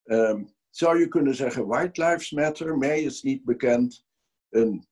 Um, 0.04 0.56
zou 0.70 1.00
je 1.00 1.08
kunnen 1.08 1.36
zeggen 1.36 1.68
White 1.68 2.04
Lives 2.04 2.32
Matter? 2.32 2.78
Mij 2.78 3.04
is 3.04 3.22
niet 3.22 3.44
bekend 3.44 4.06
een 4.50 4.88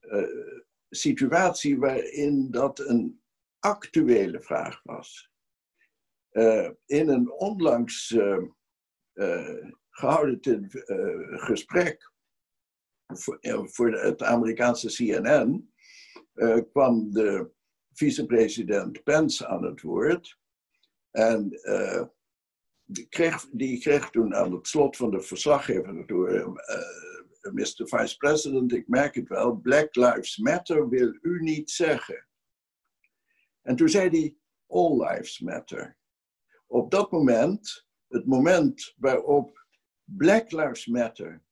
uh, 0.00 0.60
situatie 0.90 1.78
waarin 1.78 2.50
dat 2.50 2.78
een 2.78 3.22
actuele 3.58 4.42
vraag 4.42 4.82
was. 4.82 5.30
Uh, 6.32 6.70
in 6.86 7.08
een 7.08 7.32
onlangs 7.32 8.10
uh, 8.10 8.44
gehouden 9.90 10.68
gesprek 11.40 12.12
voor, 13.06 13.38
voor 13.68 13.92
het 13.92 14.22
Amerikaanse 14.22 14.88
CNN 14.88 15.74
uh, 16.36 16.58
kwam 16.72 17.12
de 17.12 17.50
vicepresident 17.92 19.02
Pence 19.02 19.46
aan 19.46 19.64
het 19.64 19.80
woord. 19.80 20.38
En 21.10 21.60
uh, 21.62 22.04
die, 22.84 23.06
kreeg, 23.08 23.46
die 23.50 23.80
kreeg 23.80 24.10
toen 24.10 24.34
aan 24.34 24.52
het 24.52 24.66
slot 24.66 24.96
van 24.96 25.10
de 25.10 25.20
verslaggever 25.20 25.94
Mr. 27.52 27.88
Vice 27.88 28.16
President, 28.16 28.72
ik 28.72 28.88
merk 28.88 29.14
het 29.14 29.28
wel, 29.28 29.56
Black 29.56 29.94
Lives 29.94 30.36
Matter 30.36 30.88
wil 30.88 31.18
u 31.20 31.42
niet 31.42 31.70
zeggen. 31.70 32.26
En 33.62 33.76
toen 33.76 33.88
zei 33.88 34.08
hij 34.08 34.36
All 34.66 35.06
Lives 35.06 35.40
Matter. 35.40 35.98
Op 36.66 36.90
dat 36.90 37.10
moment, 37.10 37.86
het 38.08 38.26
moment 38.26 38.94
waarop 38.96 39.66
Black 40.04 40.50
Lives 40.50 40.86
Matter 40.86 41.44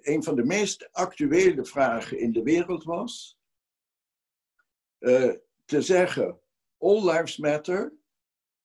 een 0.00 0.22
van 0.22 0.36
de 0.36 0.44
meest 0.44 0.88
actuele 0.92 1.64
vragen 1.64 2.18
in 2.18 2.32
de 2.32 2.42
wereld 2.42 2.84
was, 2.84 3.38
te 5.64 5.82
zeggen 5.82 6.40
All 6.78 7.10
Lives 7.10 7.36
Matter, 7.36 7.94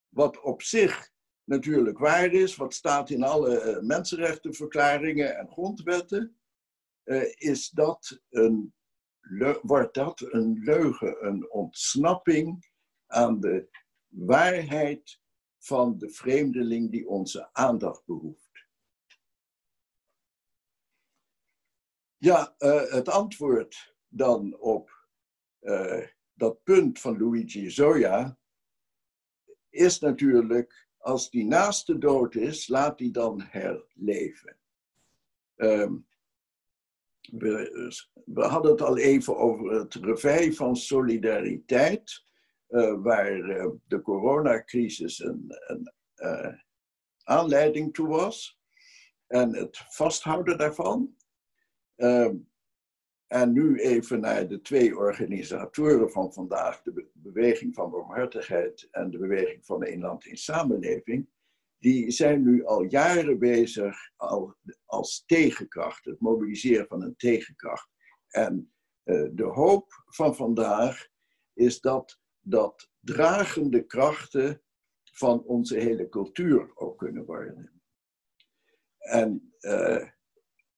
wat 0.10 0.42
op 0.42 0.62
zich 0.62 1.12
natuurlijk 1.44 1.98
waar 1.98 2.34
is, 2.34 2.56
wat 2.56 2.74
staat 2.74 3.10
in 3.10 3.24
alle 3.24 3.76
uh, 3.76 3.80
mensenrechtenverklaringen 3.80 5.38
en 5.38 5.48
grondwetten, 5.48 6.40
is 7.34 7.70
dat 7.70 8.22
een, 8.30 8.74
wordt 9.62 9.94
dat 9.94 10.22
een 10.22 10.60
leugen, 10.64 11.26
een 11.26 11.52
ontsnapping 11.52 12.72
aan 13.08 13.40
de 13.40 13.70
waarheid 14.08 15.20
van 15.58 15.98
de 15.98 16.10
vreemdeling 16.10 16.92
die 16.92 17.08
onze 17.08 17.54
aandacht 17.54 18.06
behoeft. 18.06 18.68
Ja, 22.18 22.56
het 22.90 23.10
antwoord 23.10 23.96
dan 24.08 24.58
op 24.60 25.08
dat 26.40 26.64
punt 26.64 27.00
van 27.00 27.20
Luigi 27.20 27.70
Zoya 27.70 28.38
is 29.70 30.00
natuurlijk, 30.00 30.88
als 30.98 31.30
die 31.30 31.46
naaste 31.46 31.98
dood 31.98 32.36
is, 32.36 32.68
laat 32.68 32.98
die 32.98 33.12
dan 33.12 33.42
herleven. 33.42 34.58
Um, 35.56 36.08
we, 37.22 38.02
hadden 38.26 38.72
het 38.72 38.82
al 38.82 38.98
even 38.98 39.38
over 39.38 39.72
het 39.72 39.94
revij 39.94 40.54
van 40.54 40.76
solidariteit, 40.76 42.24
uh, 42.70 43.02
waar 43.02 43.42
de 43.88 44.02
coronacrisis 44.02 45.20
een, 45.20 45.46
een 45.68 45.94
aanleiding 47.24 47.94
toe 47.94 48.08
was. 48.08 48.60
En 49.28 49.56
het 49.56 49.78
vasthouden 49.78 50.58
daarvan. 50.58 51.16
En 53.30 53.52
nu 53.52 53.80
even 53.80 54.20
naar 54.20 54.48
de 54.48 54.62
twee 54.62 54.98
organisatoren 54.98 56.12
van 56.12 56.34
vandaag, 56.34 56.82
de 56.82 57.10
Beweging 57.14 57.76
van 57.76 57.92
Barmhartigheid 57.92 58.88
en 58.92 59.12
de 59.12 59.18
Beweging 59.18 59.66
van 59.66 59.86
een 59.86 60.00
land 60.00 60.26
in 60.26 60.38
Samenleving. 60.38 61.30
Die 61.78 62.12
zijn 62.12 62.44
nu 62.44 62.66
al 62.66 62.84
jaren 62.84 63.40
bezig 63.40 64.12
al, 64.16 64.56
als 64.86 65.24
tegenkracht, 65.26 66.06
het 66.06 66.20
mobiliseren 66.20 66.88
van 66.88 67.04
een 67.04 67.16
tegenkracht. 67.16 67.90
En 68.28 68.74
uh, 69.04 69.30
de 69.32 69.44
hoop 69.44 70.04
van 70.06 70.36
vandaag 70.36 71.08
is 71.54 71.82
dat 71.82 72.20
dat 72.40 72.90
dragende 73.00 73.86
krachten 73.86 74.62
van 75.04 75.44
onze 75.44 75.78
hele 75.78 76.10
cultuur 76.10 76.72
ook 76.76 76.98
kunnen 76.98 77.26
worden. 77.26 77.82
En 78.98 79.54
uh, 79.60 80.08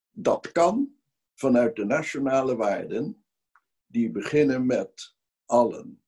dat 0.09 0.51
kan 0.51 1.00
vanuit 1.41 1.75
de 1.75 1.85
nationale 1.85 2.55
waarden, 2.55 3.25
die 3.85 4.11
beginnen 4.11 4.65
met 4.65 5.15
allen. 5.45 6.03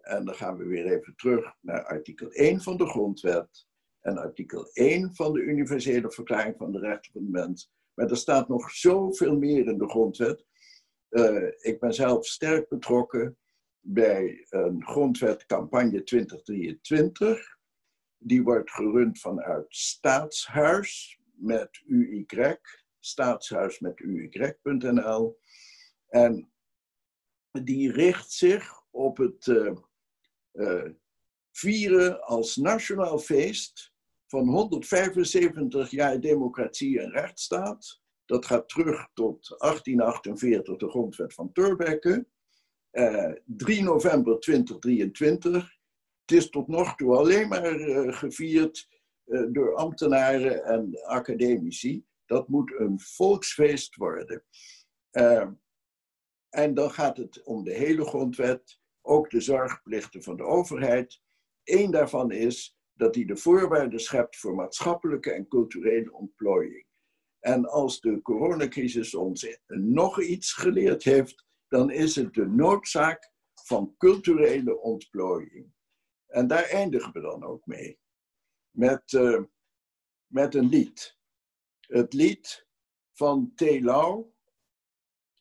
En 0.00 0.24
dan 0.24 0.34
gaan 0.34 0.56
we 0.56 0.64
weer 0.64 0.86
even 0.86 1.14
terug 1.16 1.54
naar 1.60 1.84
artikel 1.84 2.30
1 2.30 2.60
van 2.60 2.76
de 2.76 2.86
Grondwet 2.86 3.66
en 4.00 4.18
artikel 4.18 4.70
1 4.72 5.14
van 5.14 5.32
de 5.32 5.40
Universele 5.40 6.10
Verklaring 6.10 6.56
van 6.56 6.72
de 6.72 6.78
Rechten 6.78 7.12
van 7.12 7.24
de 7.24 7.30
Mens. 7.30 7.72
Maar 7.94 8.10
er 8.10 8.16
staat 8.16 8.48
nog 8.48 8.70
zoveel 8.70 9.38
meer 9.38 9.66
in 9.66 9.78
de 9.78 9.88
Grondwet. 9.88 10.44
Uh, 11.10 11.48
ik 11.56 11.80
ben 11.80 11.94
zelf 11.94 12.26
sterk 12.26 12.68
betrokken 12.68 13.38
bij 13.80 14.46
een 14.48 14.86
grondwetcampagne 14.86 16.02
2023. 16.02 17.58
Die 18.18 18.42
wordt 18.42 18.70
gerund 18.70 19.20
vanuit 19.20 19.66
Staatshuis 19.68 21.20
met 21.34 21.82
UY 21.86 22.24
staatshuis 23.04 23.78
met 23.78 24.00
uy.nl. 24.00 25.38
En 26.08 26.52
die 27.62 27.92
richt 27.92 28.32
zich 28.32 28.82
op 28.90 29.16
het 29.16 29.46
uh, 29.46 29.72
uh, 30.52 30.90
vieren 31.50 32.22
als 32.22 32.56
nationaal 32.56 33.18
feest 33.18 33.92
van 34.26 34.48
175 34.48 35.90
jaar 35.90 36.20
democratie 36.20 37.00
en 37.00 37.10
rechtsstaat. 37.10 38.02
Dat 38.24 38.46
gaat 38.46 38.68
terug 38.68 39.08
tot 39.14 39.54
1848, 39.58 40.76
de 40.76 40.88
grondwet 40.88 41.34
van 41.34 41.52
Thorbecke. 41.52 42.26
Uh, 42.92 43.32
3 43.44 43.82
november 43.82 44.38
2023. 44.38 45.62
Het 46.20 46.36
is 46.36 46.50
tot 46.50 46.68
nog 46.68 46.96
toe 46.96 47.16
alleen 47.16 47.48
maar 47.48 47.78
gevierd 48.14 48.88
door 49.50 49.74
ambtenaren 49.74 50.64
en 50.64 51.04
academici. 51.04 52.04
Dat 52.26 52.48
moet 52.48 52.74
een 52.78 53.00
volksfeest 53.00 53.94
worden. 53.96 54.44
Uh, 55.12 55.50
en 56.48 56.74
dan 56.74 56.90
gaat 56.90 57.16
het 57.16 57.42
om 57.42 57.64
de 57.64 57.72
hele 57.72 58.04
grondwet, 58.04 58.80
ook 59.02 59.30
de 59.30 59.40
zorgplichten 59.40 60.22
van 60.22 60.36
de 60.36 60.42
overheid. 60.42 61.20
Eén 61.64 61.90
daarvan 61.90 62.30
is 62.30 62.78
dat 62.92 63.14
hij 63.14 63.24
de 63.24 63.36
voorwaarden 63.36 64.00
schept 64.00 64.36
voor 64.36 64.54
maatschappelijke 64.54 65.32
en 65.32 65.48
culturele 65.48 66.12
ontplooiing. 66.12 66.86
En 67.40 67.68
als 67.68 68.00
de 68.00 68.22
coronacrisis 68.22 69.14
ons 69.14 69.58
nog 69.66 70.22
iets 70.22 70.52
geleerd 70.52 71.02
heeft, 71.02 71.44
dan 71.68 71.90
is 71.90 72.14
het 72.14 72.34
de 72.34 72.46
noodzaak 72.46 73.32
van 73.54 73.94
culturele 73.98 74.80
ontplooiing. 74.80 75.72
En 76.26 76.46
daar 76.46 76.64
eindigen 76.64 77.12
we 77.12 77.20
dan 77.20 77.44
ook 77.44 77.66
mee. 77.66 77.98
Met, 78.70 79.12
uh, 79.12 79.42
met 80.26 80.54
een 80.54 80.68
lied 80.68 81.18
het 81.88 82.12
lied 82.12 82.66
van 83.12 83.52
Telau. 83.54 84.26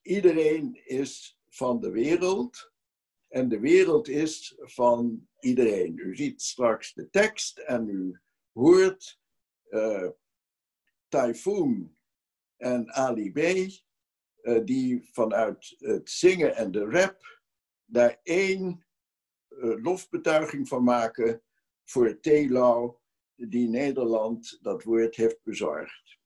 Iedereen 0.02 0.82
is 0.86 1.40
van 1.50 1.80
de 1.80 1.92
wereld 1.92 2.74
En 3.34 3.50
de 3.50 3.60
wereld 3.60 4.08
is 4.08 4.56
van 4.58 5.28
iedereen. 5.40 5.98
U 5.98 6.16
ziet 6.16 6.42
straks 6.42 6.94
de 6.94 7.10
tekst 7.10 7.58
en 7.58 7.88
u 7.88 8.22
hoort 8.52 9.20
uh, 9.70 10.10
Typhoon 11.08 11.96
en 12.58 12.92
Ali 12.92 13.32
B, 13.32 13.38
uh, 13.38 14.66
die 14.66 15.10
vanuit 15.12 15.76
het 15.78 16.10
zingen 16.10 16.56
en 16.56 16.72
de 16.72 16.86
rap 16.86 17.42
daar 17.86 18.20
één 18.24 18.86
uh, 19.50 19.84
lofbetuiging 19.84 20.68
van 20.68 20.84
maken 20.84 21.44
voor 21.84 22.20
Telau, 22.20 22.96
die 23.36 23.70
Nederland 23.70 24.60
dat 24.62 24.84
woord 24.84 25.16
heeft 25.16 25.44
bezorgd. 25.44 26.18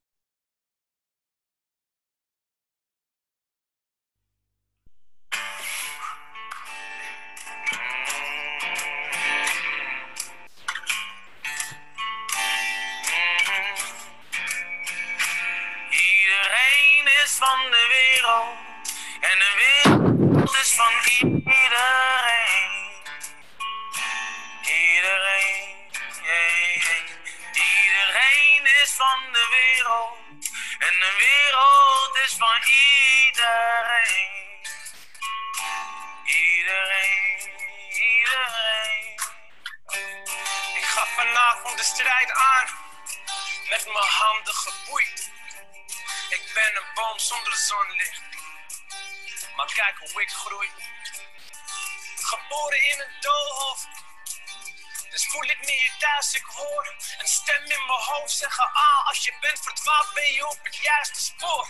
Ik 56.41 56.47
hoor 56.59 56.85
een 57.21 57.31
stem 57.39 57.63
in 57.75 57.83
mijn 57.89 58.05
hoofd 58.11 58.35
zeggen: 58.43 58.65
Ah, 58.85 59.07
als 59.09 59.19
je 59.25 59.33
bent 59.41 59.59
verdwaald, 59.67 60.09
ben 60.19 60.31
je 60.37 60.43
op 60.53 60.59
het 60.63 60.77
juiste 60.89 61.21
spoor. 61.29 61.65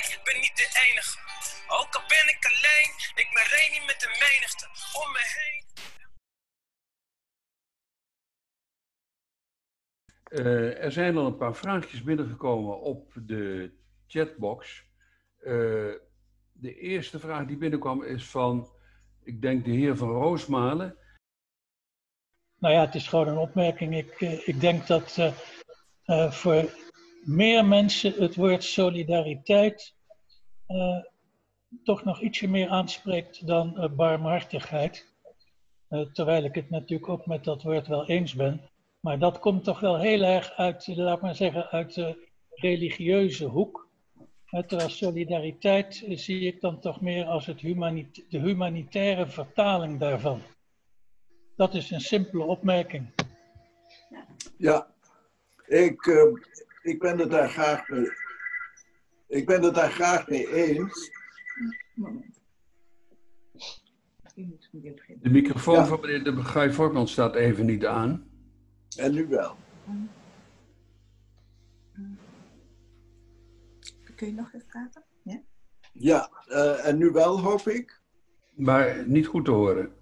Ik 0.00 0.20
ben 0.24 0.40
niet 0.44 0.56
de 0.62 0.68
enige, 0.86 1.18
ook 1.78 1.92
al 1.96 2.06
ben 2.14 2.26
ik 2.34 2.42
alleen. 2.52 2.90
Ik 3.22 3.28
ben 3.36 3.46
niet 3.74 3.86
met 3.90 4.00
de 4.04 4.10
menigte 4.26 4.66
om 5.00 5.08
me 5.16 5.24
heen. 5.38 5.66
Uh, 10.28 10.84
er 10.84 10.92
zijn 10.92 11.16
al 11.16 11.26
een 11.26 11.36
paar 11.36 11.54
vraagjes 11.54 12.02
binnengekomen 12.02 12.80
op 12.80 13.12
de 13.14 13.72
chatbox. 14.06 14.84
Uh, 15.40 15.94
de 16.52 16.74
eerste 16.74 17.18
vraag 17.18 17.46
die 17.46 17.56
binnenkwam 17.56 18.02
is 18.02 18.24
van, 18.24 18.72
ik 19.22 19.42
denk 19.42 19.64
de 19.64 19.70
heer 19.70 19.96
van 19.96 20.08
Roosmalen. 20.08 20.98
Nou 22.58 22.74
ja, 22.74 22.80
het 22.80 22.94
is 22.94 23.08
gewoon 23.08 23.28
een 23.28 23.38
opmerking. 23.38 23.96
Ik, 23.96 24.20
uh, 24.20 24.48
ik 24.48 24.60
denk 24.60 24.86
dat 24.86 25.16
uh, 25.18 25.32
uh, 26.06 26.30
voor 26.30 26.74
meer 27.24 27.64
mensen 27.64 28.12
het 28.12 28.36
woord 28.36 28.64
solidariteit 28.64 29.96
toch 31.84 32.04
nog 32.04 32.20
ietsje 32.20 32.48
meer 32.48 32.68
aanspreekt 32.68 33.46
dan 33.46 33.90
barmhartigheid. 33.96 35.06
terwijl 36.12 36.44
ik 36.44 36.54
het 36.54 36.70
natuurlijk 36.70 37.08
ook 37.08 37.26
met 37.26 37.44
dat 37.44 37.62
woord 37.62 37.86
wel 37.86 38.06
eens 38.06 38.34
ben. 38.34 38.60
Maar 39.00 39.18
dat 39.18 39.38
komt 39.38 39.64
toch 39.64 39.80
wel 39.80 39.98
heel 39.98 40.22
erg 40.22 40.50
uit, 40.50 40.86
laat 40.86 41.20
maar 41.20 41.34
zeggen, 41.34 41.70
uit 41.70 41.94
de 41.94 42.28
religieuze 42.50 43.44
hoek. 43.44 43.88
Terwijl 44.66 44.88
solidariteit 44.88 46.04
zie 46.08 46.40
ik 46.40 46.60
dan 46.60 46.80
toch 46.80 47.00
meer 47.00 47.24
als 47.24 47.46
het 47.46 47.60
de 48.28 48.38
humanitaire 48.38 49.26
vertaling 49.26 50.00
daarvan. 50.00 50.42
Dat 51.58 51.74
is 51.74 51.90
een 51.90 52.00
simpele 52.00 52.44
opmerking. 52.44 53.10
Ja, 54.56 54.94
ik, 55.66 56.06
uh, 56.06 56.32
ik 56.82 56.98
ben 56.98 57.18
het 57.18 57.30
daar 57.30 57.48
graag 57.48 57.88
mee, 57.88 58.10
ik 59.26 59.46
ben 59.46 59.62
het 59.62 59.74
daar 59.74 59.90
graag 59.90 60.28
mee 60.28 60.52
eens. 60.52 61.10
De 65.20 65.30
microfoon 65.30 65.74
ja. 65.74 65.86
van 65.86 66.00
meneer 66.00 66.24
de 66.24 66.42
Guy 66.42 66.72
Vorkman 66.72 67.08
staat 67.08 67.34
even 67.34 67.66
niet 67.66 67.86
aan. 67.86 68.30
En 68.96 69.12
nu 69.12 69.26
wel. 69.26 69.56
Kun 74.16 74.26
je 74.26 74.32
nog 74.32 74.54
even 74.54 74.66
praten? 74.66 75.04
Ja, 75.22 75.42
ja 75.92 76.30
uh, 76.48 76.86
en 76.86 76.98
nu 76.98 77.10
wel, 77.10 77.40
hoop 77.40 77.68
ik. 77.68 78.00
Maar 78.54 79.08
niet 79.08 79.26
goed 79.26 79.44
te 79.44 79.50
horen. 79.50 79.97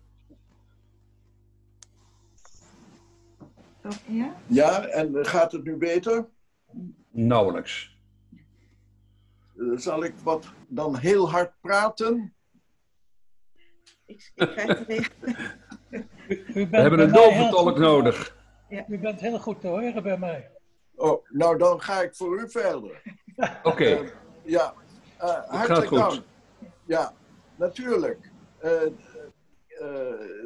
Ja? 4.07 4.37
Ja, 4.47 4.87
en 4.87 5.27
gaat 5.27 5.53
het 5.53 5.65
nu 5.65 5.77
beter? 5.77 6.29
Nauwelijks. 7.11 7.97
Uh, 9.55 9.79
zal 9.79 10.05
ik 10.05 10.15
wat 10.23 10.47
dan 10.69 10.97
heel 10.97 11.31
hard 11.31 11.53
praten? 11.61 12.35
Ik, 14.07 14.33
ik 14.35 14.49
krijg 14.49 14.79
het 14.79 14.87
weer. 14.87 15.13
We 16.55 16.67
hebben 16.71 17.01
een 17.01 17.13
doventalk 17.13 17.79
nodig. 17.79 18.37
Ja. 18.69 18.85
U 18.89 18.99
bent 18.99 19.21
heel 19.21 19.39
goed 19.39 19.61
te 19.61 19.67
horen 19.67 20.03
bij 20.03 20.19
mij. 20.19 20.51
Oh, 20.95 21.25
nou 21.29 21.59
dan 21.59 21.81
ga 21.81 22.03
ik 22.03 22.15
voor 22.15 22.41
u 22.41 22.51
verder. 22.51 23.03
Oké. 23.63 23.69
Okay. 23.69 24.03
Uh, 24.03 24.09
ja, 24.43 24.75
uh, 25.23 25.45
hartelijk 25.49 25.91
dank. 25.91 26.23
Ja, 26.85 27.13
natuurlijk. 27.57 28.31
Uh, 28.65 28.83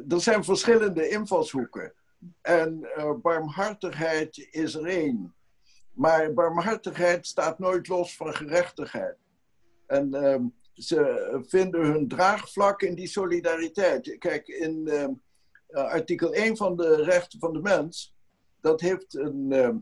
er 0.09 0.21
zijn 0.21 0.43
verschillende 0.43 1.09
invalshoeken. 1.09 1.93
En 2.41 2.87
barmhartigheid 3.21 4.47
is 4.51 4.75
er 4.75 4.85
één. 4.85 5.35
Maar 5.93 6.33
barmhartigheid 6.33 7.27
staat 7.27 7.59
nooit 7.59 7.87
los 7.87 8.15
van 8.15 8.33
gerechtigheid. 8.33 9.17
En 9.87 10.13
ehm, 10.13 10.45
ze 10.73 11.43
vinden 11.47 11.81
hun 11.85 12.07
draagvlak 12.07 12.81
in 12.81 12.95
die 12.95 13.07
solidariteit. 13.07 14.17
Kijk, 14.17 14.47
in 14.47 14.87
ehm, 14.87 15.11
artikel 15.67 16.33
1 16.33 16.57
van 16.57 16.75
de 16.75 17.03
rechten 17.03 17.39
van 17.39 17.53
de 17.53 17.61
mens, 17.61 18.15
dat 18.61 18.81
heeft 18.81 19.15
een 19.15 19.51
ehm, 19.51 19.77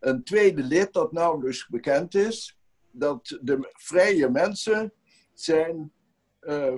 een 0.00 0.24
tweede 0.24 0.62
lid 0.62 0.92
dat 0.92 1.12
nauwelijks 1.12 1.68
bekend 1.68 2.14
is, 2.14 2.58
dat 2.90 3.38
de 3.42 3.70
vrije 3.72 4.28
mensen 4.28 4.92
zijn 5.32 5.92
uh, 6.42 6.74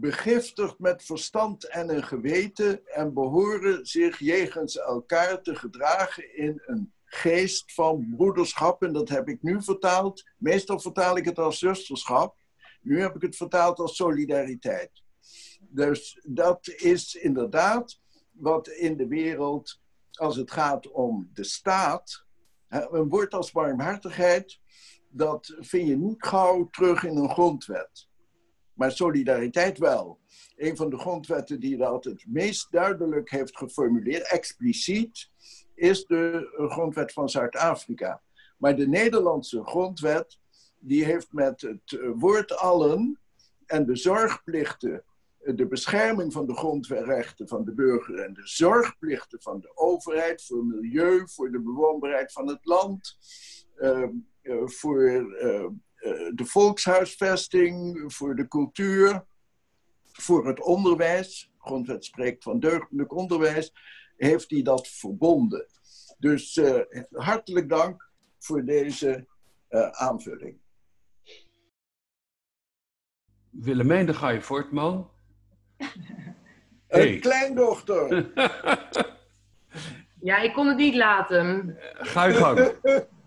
begiftigd 0.00 0.78
met 0.78 1.04
verstand 1.04 1.68
en 1.68 1.94
een 1.94 2.04
geweten 2.04 2.86
en 2.86 3.14
behoren 3.14 3.86
zich 3.86 4.18
jegens 4.18 4.78
elkaar 4.78 5.42
te 5.42 5.54
gedragen 5.54 6.36
in 6.36 6.62
een 6.66 6.92
geest 7.04 7.74
van 7.74 8.14
broederschap. 8.16 8.82
En 8.82 8.92
dat 8.92 9.08
heb 9.08 9.28
ik 9.28 9.42
nu 9.42 9.62
vertaald. 9.62 10.24
Meestal 10.36 10.80
vertaal 10.80 11.16
ik 11.16 11.24
het 11.24 11.38
als 11.38 11.58
zusterschap. 11.58 12.36
Nu 12.80 13.00
heb 13.00 13.14
ik 13.14 13.22
het 13.22 13.36
vertaald 13.36 13.78
als 13.78 13.96
solidariteit. 13.96 14.90
Dus 15.60 16.20
dat 16.22 16.68
is 16.68 17.14
inderdaad 17.14 18.00
wat 18.30 18.68
in 18.68 18.96
de 18.96 19.06
wereld, 19.06 19.80
als 20.12 20.36
het 20.36 20.50
gaat 20.50 20.90
om 20.90 21.30
de 21.32 21.44
staat, 21.44 22.24
een 22.68 23.08
woord 23.08 23.34
als 23.34 23.52
barmhartigheid, 23.52 24.60
dat 25.08 25.56
vind 25.58 25.88
je 25.88 25.96
niet 25.96 26.24
gauw 26.24 26.68
terug 26.70 27.04
in 27.04 27.16
een 27.16 27.30
grondwet. 27.30 28.07
Maar 28.78 28.92
solidariteit 28.92 29.78
wel. 29.78 30.18
Een 30.56 30.76
van 30.76 30.90
de 30.90 30.98
grondwetten 30.98 31.60
die 31.60 31.76
dat 31.76 32.04
het 32.04 32.24
meest 32.28 32.66
duidelijk 32.70 33.30
heeft 33.30 33.56
geformuleerd, 33.56 34.30
expliciet, 34.30 35.30
is 35.74 36.04
de 36.04 36.50
grondwet 36.68 37.12
van 37.12 37.28
Zuid-Afrika. 37.28 38.22
Maar 38.58 38.76
de 38.76 38.88
Nederlandse 38.88 39.64
grondwet, 39.64 40.38
die 40.78 41.04
heeft 41.04 41.32
met 41.32 41.60
het 41.60 42.00
woord 42.14 42.56
allen 42.56 43.20
en 43.66 43.86
de 43.86 43.96
zorgplichten 43.96 45.04
de 45.38 45.66
bescherming 45.66 46.32
van 46.32 46.46
de 46.46 46.54
grondrechten 46.54 47.48
van 47.48 47.64
de 47.64 47.74
burger 47.74 48.18
en 48.18 48.34
de 48.34 48.46
zorgplichten 48.46 49.42
van 49.42 49.60
de 49.60 49.76
overheid 49.76 50.44
voor 50.44 50.64
milieu, 50.64 51.28
voor 51.28 51.50
de 51.50 51.60
bewoonbaarheid 51.60 52.32
van 52.32 52.48
het 52.48 52.64
land, 52.64 53.16
uh, 53.76 54.08
voor 54.64 55.26
de 56.34 56.44
volkshuisvesting, 56.44 58.04
voor 58.12 58.36
de 58.36 58.48
cultuur, 58.48 59.24
voor 60.12 60.46
het 60.46 60.60
onderwijs. 60.60 61.50
De 61.52 61.64
grondwet 61.64 62.04
spreekt 62.04 62.42
van 62.42 62.60
deugdelijk 62.60 63.14
onderwijs, 63.14 63.72
heeft 64.16 64.50
hij 64.50 64.62
dat 64.62 64.88
verbonden. 64.88 65.66
Dus 66.18 66.60
hartelijk 67.10 67.68
dank 67.68 68.10
voor 68.38 68.64
deze 68.64 69.26
aanvulling. 69.90 70.58
Willemijn 73.50 74.06
de 74.06 74.14
Gaai 74.14 74.42
Voortman, 74.42 75.10
Hey. 76.88 77.14
Een 77.14 77.20
kleindochter. 77.20 78.26
Ja, 80.20 80.38
ik 80.38 80.52
kon 80.52 80.66
het 80.66 80.76
niet 80.76 80.94
laten. 80.94 81.76
Ga 81.92 82.24
je 82.24 82.34
gang. 82.34 82.72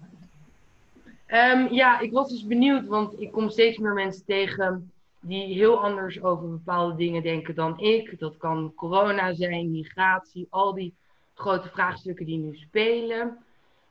Ehm, 1.31 1.73
ja, 1.73 1.99
ik 1.99 2.11
was 2.11 2.29
dus 2.29 2.45
benieuwd, 2.45 2.87
want 2.87 3.21
ik 3.21 3.31
kom 3.31 3.49
steeds 3.49 3.77
meer 3.77 3.93
mensen 3.93 4.25
tegen 4.25 4.91
die 5.19 5.53
heel 5.53 5.83
anders 5.83 6.23
over 6.23 6.49
bepaalde 6.49 6.95
dingen 6.95 7.23
denken 7.23 7.55
dan 7.55 7.79
ik. 7.79 8.19
Dat 8.19 8.37
kan 8.37 8.73
corona 8.75 9.33
zijn, 9.33 9.71
migratie, 9.71 10.47
al 10.49 10.73
die 10.73 10.93
grote 11.33 11.69
vraagstukken 11.69 12.25
die 12.25 12.37
nu 12.37 12.55
spelen. 12.55 13.37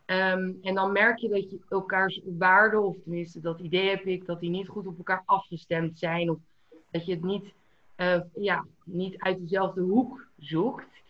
Ehm, 0.05 0.53
en 0.62 0.74
dan 0.74 0.92
merk 0.92 1.18
je 1.18 1.29
dat 1.29 1.50
je 1.50 1.59
elkaars 1.68 2.20
waarden, 2.24 2.83
of 2.83 2.96
tenminste 3.03 3.40
dat 3.40 3.61
idee 3.61 3.88
heb 3.88 4.05
ik, 4.05 4.26
dat 4.26 4.40
die 4.40 4.50
niet 4.50 4.68
goed 4.68 4.87
op 4.87 4.96
elkaar 4.96 5.22
afgestemd 5.24 5.98
zijn. 5.98 6.31
Of 6.31 6.38
dat 6.90 7.07
je 7.07 7.12
het 7.12 7.24
niet, 7.24 7.53
eh, 7.94 8.20
ja, 8.35 8.66
niet 8.85 9.18
uit 9.18 9.40
dezelfde 9.40 9.81
hoek 9.81 10.26
zoekt. 10.38 11.03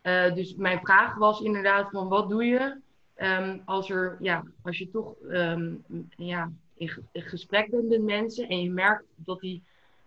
Eh, 0.00 0.34
dus 0.34 0.54
mijn 0.54 0.80
vraag 0.80 1.14
was 1.14 1.40
inderdaad 1.40 1.90
van 1.90 2.08
wat 2.08 2.28
doe 2.28 2.44
je 2.44 2.84
Ehm, 3.16 3.58
als, 3.64 3.90
er, 3.90 4.16
ja, 4.20 4.44
als 4.62 4.78
je 4.78 4.90
toch 4.90 5.14
ehm, 5.30 5.74
ja, 6.16 6.52
in, 6.74 6.88
ge- 6.88 7.02
in 7.12 7.22
gesprek 7.22 7.70
bent 7.70 7.88
met 7.88 8.02
mensen 8.02 8.48
en 8.48 8.62
je 8.62 8.70
merkt 8.70 9.04
dat 9.14 9.40
die 9.40 9.62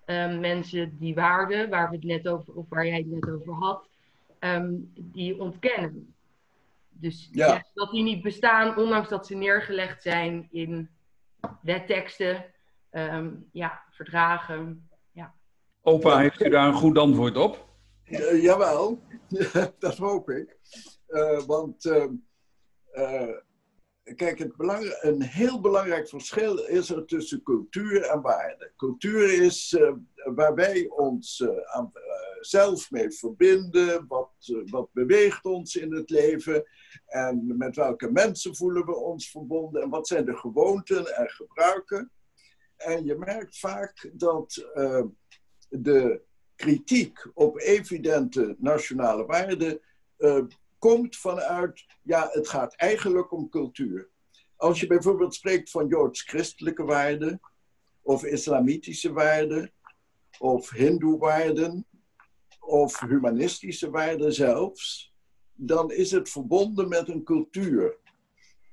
ehm, 0.05 0.39
mensen 0.39 0.97
die 0.99 1.15
waarden 1.15 1.69
waar 1.69 1.89
we 1.89 1.95
het 1.95 2.05
net 2.05 2.27
over, 2.27 2.53
of 2.53 2.65
waar 2.69 2.85
jij 2.87 2.97
het 2.97 3.07
net 3.11 3.29
over 3.29 3.53
had, 3.53 3.87
ehm, 4.39 4.73
die 4.95 5.39
ontkennen. 5.39 6.13
Dus 6.89 7.29
Ja. 7.31 7.47
ja, 7.47 7.65
dat 7.73 7.91
die 7.91 8.03
niet 8.03 8.21
bestaan, 8.23 8.77
ondanks 8.77 9.09
dat 9.09 9.27
ze 9.27 9.35
neergelegd 9.35 10.01
zijn 10.01 10.47
in 10.51 10.89
wetteksten, 11.61 12.45
ehm, 12.89 13.29
ja, 13.51 13.81
verdragen. 13.91 14.83
Opa, 15.81 16.17
heeft 16.19 16.41
u 16.45 16.49
daar 16.49 16.67
een 16.67 16.73
goed 16.73 16.97
antwoord 16.97 17.37
op? 17.37 17.67
Jawel, 18.41 18.99
dat 19.79 19.97
hoop 19.97 20.29
ik. 20.29 20.57
Eh, 21.07 21.39
want 21.45 21.85
eh, 22.91 23.37
kijk, 24.15 24.39
het 24.39 24.55
belang- 24.55 24.97
een 25.01 25.21
heel 25.21 25.61
belangrijk 25.61 26.09
verschil 26.09 26.57
is 26.57 26.89
er 26.89 27.05
tussen 27.05 27.43
cultuur 27.43 28.01
en 28.01 28.21
waarde. 28.21 28.71
Cultuur 28.77 29.41
is 29.43 29.73
eh, 29.73 29.93
waar 30.35 30.55
wij 30.55 30.87
ons 30.87 31.39
eh, 31.41 31.83
zelf 32.39 32.91
mee 32.91 33.11
verbinden, 33.11 34.07
wat, 34.07 34.31
wat 34.65 34.89
beweegt 34.93 35.45
ons 35.45 35.75
in 35.75 35.93
het 35.93 36.09
leven 36.09 36.63
en 37.05 37.57
met 37.57 37.75
welke 37.75 38.11
mensen 38.11 38.55
voelen 38.55 38.85
we 38.85 38.95
ons 38.95 39.31
verbonden 39.31 39.81
en 39.81 39.89
wat 39.89 40.07
zijn 40.07 40.25
de 40.25 40.35
gewoonten 40.35 41.15
en 41.17 41.29
gebruiken. 41.29 42.11
En 42.77 43.05
je 43.05 43.15
merkt 43.15 43.59
vaak 43.59 44.11
dat 44.13 44.69
de 45.69 46.21
kritiek 46.55 47.27
op 47.33 47.59
evidente 47.59 48.55
nationale 48.59 49.25
waarden 49.25 49.81
komt 50.79 51.17
vanuit, 51.17 51.85
ja, 52.03 52.29
het 52.31 52.47
gaat 52.47 52.75
eigenlijk 52.75 53.31
om 53.31 53.49
cultuur. 53.49 54.09
Als 54.55 54.79
je 54.79 54.87
bijvoorbeeld 54.87 55.35
spreekt 55.35 55.69
van 55.69 55.87
joods-christelijke 55.87 56.83
waarden, 56.83 57.41
of 58.01 58.23
islamitische 58.23 59.13
waarden, 59.13 59.71
of 60.39 60.69
hindoe-waarden, 60.69 61.85
of 62.59 62.99
humanistische 62.99 63.89
waarden 63.89 64.33
zelfs, 64.33 65.13
dan 65.53 65.91
is 65.91 66.11
het 66.11 66.29
verbonden 66.29 66.87
met 66.87 67.09
een 67.09 67.23
cultuur. 67.23 67.97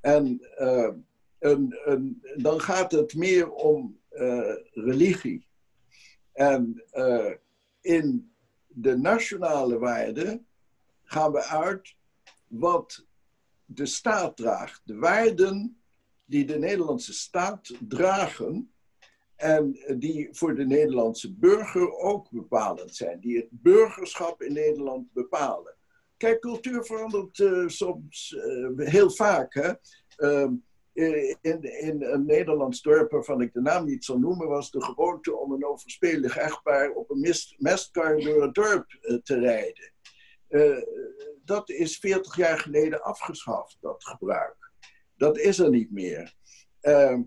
En 0.00 0.40
eh, 0.56 0.92
een, 1.38 1.78
een, 1.84 2.22
dan 2.36 2.60
gaat 2.60 2.92
het 2.92 3.14
meer 3.14 3.50
om 3.50 4.00
eh, 4.08 4.54
religie. 4.70 5.46
En 6.32 6.84
eh, 6.90 7.32
in 7.80 8.32
de 8.66 8.96
nationale 8.96 9.78
waarden 9.78 10.46
gaan 11.06 11.32
we 11.32 11.42
uit 11.42 11.96
wat 12.46 13.06
de 13.64 13.86
staat 13.86 14.36
draagt. 14.36 14.80
De 14.84 14.96
waarden 14.96 15.80
die 16.24 16.44
de 16.44 16.58
Nederlandse 16.58 17.12
staat 17.12 17.72
dragen 17.88 18.72
en 19.36 19.78
die 19.98 20.28
voor 20.32 20.54
de 20.54 20.66
Nederlandse 20.66 21.34
burger 21.34 21.96
ook 21.96 22.30
bepalend 22.30 22.94
zijn. 22.94 23.20
Die 23.20 23.36
het 23.36 23.48
burgerschap 23.50 24.42
in 24.42 24.52
Nederland 24.52 25.12
bepalen. 25.12 25.74
Kijk, 26.16 26.40
cultuur 26.40 26.84
verandert 26.84 27.40
eh, 27.40 27.66
soms 27.66 28.36
eh, 28.36 28.86
heel 28.86 29.10
vaak. 29.10 29.54
Hè? 29.54 29.72
Ehm, 30.16 30.52
in, 30.92 31.62
in 31.80 32.02
een 32.02 32.26
Nederlands 32.26 32.82
dorp 32.82 33.10
waarvan 33.10 33.40
ik 33.40 33.52
de 33.52 33.60
naam 33.60 33.84
niet 33.84 34.04
zal 34.04 34.18
noemen, 34.18 34.48
was 34.48 34.70
de 34.70 34.82
gewoonte 34.82 35.36
om 35.36 35.52
een 35.52 35.64
overspelig 35.64 36.36
echtpaar 36.36 36.90
op 36.90 37.10
een 37.10 37.34
mestkar 37.56 38.20
door 38.20 38.42
het 38.42 38.54
dorp 38.54 38.98
eh, 39.00 39.16
te 39.16 39.38
rijden. 39.38 39.92
Eh, 40.56 40.82
dat 41.44 41.70
is 41.70 41.98
40 41.98 42.36
jaar 42.36 42.58
geleden 42.58 43.02
afgeschaft, 43.02 43.76
dat 43.80 44.04
gebruik. 44.04 44.70
Dat 45.16 45.38
is 45.38 45.58
er 45.58 45.70
niet 45.70 45.90
meer. 45.90 46.34
Ehm, 46.80 47.22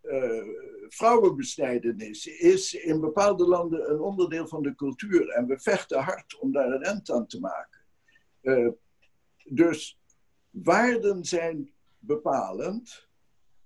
eh, 0.00 0.46
vrouwenbesnijdenis 0.88 2.26
is 2.26 2.74
in 2.74 3.00
bepaalde 3.00 3.46
landen 3.46 3.90
een 3.90 4.00
onderdeel 4.00 4.48
van 4.48 4.62
de 4.62 4.74
cultuur 4.74 5.28
en 5.28 5.46
we 5.46 5.58
vechten 5.58 6.02
hard 6.02 6.38
om 6.38 6.52
daar 6.52 6.70
een 6.72 6.82
end 6.82 7.10
aan 7.10 7.26
te 7.26 7.40
maken. 7.40 7.80
Eh, 8.40 8.68
dus 9.44 10.00
waarden 10.50 11.24
zijn 11.24 11.72
bepalend. 11.98 13.08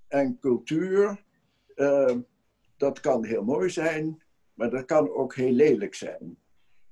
En 0.08 0.38
cultuur, 0.40 1.24
eh, 1.74 2.16
dat 2.76 3.00
kan 3.00 3.24
heel 3.24 3.44
mooi 3.44 3.70
zijn, 3.70 4.22
maar 4.54 4.70
dat 4.70 4.84
kan 4.84 5.10
ook 5.10 5.34
heel 5.34 5.52
lelijk 5.52 5.94
zijn. 5.94 6.38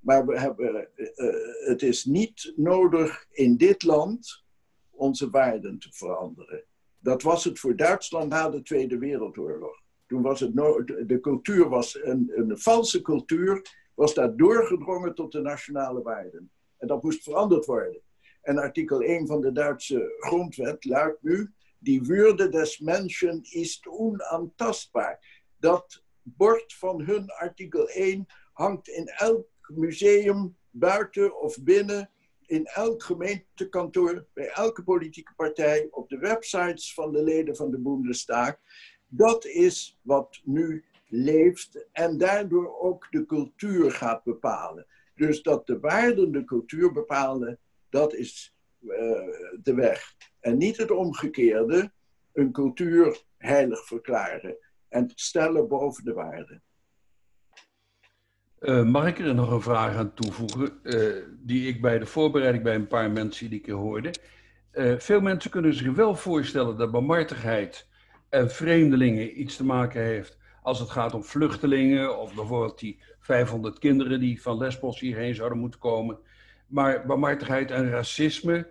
Maar 0.05 0.27
we 0.27 0.39
hebben, 0.39 0.89
eh, 0.97 1.07
eh, 1.15 1.35
het 1.67 1.83
is 1.83 2.05
niet 2.05 2.53
nodig 2.57 3.27
in 3.31 3.57
dit 3.57 3.83
land 3.83 4.45
onze 4.91 5.31
waarden 5.31 5.79
te 5.79 5.89
veranderen. 5.93 6.65
Dat 6.99 7.23
was 7.23 7.45
het 7.45 7.59
voor 7.59 7.77
Duitsland 7.77 8.29
na 8.29 8.49
de 8.51 8.63
Tweede 8.63 8.99
Wereldoorlog. 8.99 9.83
Toen 10.07 10.23
was 10.23 10.41
het 10.41 10.55
de 11.09 11.19
cultuur 11.21 11.69
was 11.69 11.99
een, 12.03 12.33
een 12.35 12.59
valse 12.59 13.03
cultuur, 13.03 13.63
was 13.95 14.15
daar 14.15 14.37
doorgedrongen 14.37 15.15
tot 15.15 15.33
de 15.33 15.41
nationale 15.41 16.03
waarden. 16.03 16.51
En 16.77 16.87
dat 16.87 17.03
moest 17.03 17.23
veranderd 17.23 17.67
worden. 17.67 18.01
En 18.43 18.59
artikel 18.59 19.03
1 19.03 19.27
van 19.27 19.41
de 19.41 19.53
Duitse 19.53 20.15
grondwet 20.19 20.85
luidt 20.85 21.23
nu: 21.23 21.53
Die 21.79 22.03
Würde 22.03 22.49
des 22.49 22.79
Menschen 22.79 23.43
ist 23.43 23.87
onaantastbaar. 23.87 25.43
Dat 25.59 26.03
bord 26.23 26.75
van 26.75 27.03
hun 27.03 27.31
artikel 27.31 27.89
1 27.89 28.27
hangt 28.53 28.89
in 28.89 29.07
elk 29.07 29.47
museum, 29.69 30.57
buiten 30.71 31.41
of 31.41 31.63
binnen, 31.63 32.11
in 32.47 32.67
elk 32.67 33.03
gemeentekantoor, 33.03 34.27
bij 34.33 34.49
elke 34.49 34.83
politieke 34.83 35.33
partij, 35.37 35.89
op 35.91 36.09
de 36.09 36.19
websites 36.19 36.95
van 36.95 37.13
de 37.13 37.23
leden 37.23 37.57
van 37.57 37.71
de 37.71 37.79
Bundestag. 37.79 38.57
Dat 39.09 39.45
is 39.45 39.99
wat 40.03 40.41
nu 40.45 40.85
leeft 41.09 41.87
en 41.93 42.19
daardoor 42.19 42.81
ook 42.81 43.07
de 43.11 43.27
cultuur 43.27 43.91
gaat 43.91 44.25
bepalen. 44.25 44.87
Dus 45.15 45.43
dat 45.43 45.67
de 45.67 45.81
waarden 45.81 46.33
de 46.33 46.45
cultuur 46.45 46.93
bepalen, 46.93 47.59
dat 47.89 48.15
is 48.15 48.55
eh, 48.81 48.89
de 49.63 49.75
weg. 49.75 50.15
En 50.41 50.57
niet 50.57 50.77
het 50.77 50.91
omgekeerde, 50.91 51.93
een 52.33 52.53
cultuur 52.53 53.25
heilig 53.37 53.87
verklaren 53.87 54.57
en 54.89 55.11
stellen 55.15 55.69
boven 55.69 56.05
de 56.05 56.13
waarden. 56.13 56.63
Eh, 58.65 58.83
mag 58.83 59.07
ik 59.07 59.19
er 59.19 59.35
nog 59.35 59.51
een 59.51 59.63
vraag 59.63 59.97
aan 59.97 60.15
toevoegen, 60.15 60.83
eh, 60.83 61.23
die 61.43 61.69
ik 61.69 61.81
bij 61.81 61.99
de 61.99 62.07
voorbereiding 62.07 62.65
bij 62.65 62.75
een 62.75 62.87
paar 62.87 63.11
mensen 63.11 63.51
die 63.51 63.61
keer 63.61 63.75
hoorde. 63.75 64.15
Eh, 64.71 64.95
veel 64.99 65.21
mensen 65.21 65.51
kunnen 65.51 65.75
zich 65.75 65.95
wel 65.95 66.15
voorstellen 66.15 66.77
dat 66.77 66.91
barmhartigheid 66.91 67.89
en 68.29 68.51
vreemdelingen 68.51 69.41
iets 69.41 69.57
te 69.57 69.65
maken 69.65 70.03
heeft 70.03 70.39
als 70.63 70.79
het 70.79 70.91
gaat 70.91 71.15
om 71.15 71.25
vluchtelingen 71.25 72.19
of 72.19 72.35
bijvoorbeeld 72.35 72.79
die 72.79 73.01
500 73.19 73.79
kinderen 73.79 74.21
die 74.21 74.43
van 74.43 74.59
Lesbos 74.59 75.01
hierheen 75.01 75.35
zouden 75.35 75.59
moeten 75.59 75.81
komen. 75.81 76.19
Maar 76.67 77.07
barmhartigheid 77.07 77.71
en 77.71 77.91
racisme, 77.91 78.71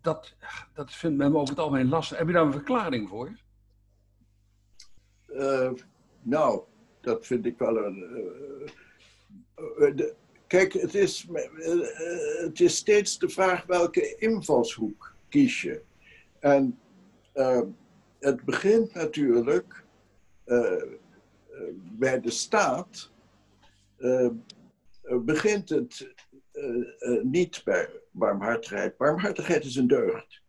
dat, 0.00 0.36
dat 0.74 0.92
vindt 0.92 1.16
men 1.16 1.36
over 1.36 1.48
het 1.48 1.58
algemeen 1.58 1.88
lastig. 1.88 2.18
Heb 2.18 2.26
je 2.26 2.32
daar 2.32 2.46
een 2.46 2.52
verklaring 2.52 3.08
voor? 3.08 3.30
Nou, 6.22 6.62
dat 7.08 7.26
vind 7.26 7.46
ik 7.46 7.58
wel 7.58 7.76
een. 7.84 8.04
eh, 9.78 9.88
eh, 9.88 10.10
kijk, 10.46 10.72
het 10.72 10.94
is, 10.94 11.26
eh, 11.32 11.78
het 12.44 12.60
is 12.60 12.76
steeds 12.76 13.18
de 13.18 13.28
vraag 13.28 13.64
welke 13.66 14.16
invalshoek 14.16 15.14
kies 15.28 15.62
je. 15.62 15.82
En 16.40 16.78
eh, 17.32 17.62
het 18.18 18.42
begint 18.44 18.94
natuurlijk 18.94 19.84
bij 21.98 22.20
de 22.20 22.30
staat. 22.30 23.12
eh, 23.96 24.24
eh, 25.02 25.18
begint 25.20 25.68
het 25.68 26.14
niet 27.22 27.60
bij 27.64 27.90
barmhartigheid. 28.10 28.96
Barmhartigheid 28.96 29.64
is 29.64 29.76
een 29.76 29.86
deugd. 29.86 30.42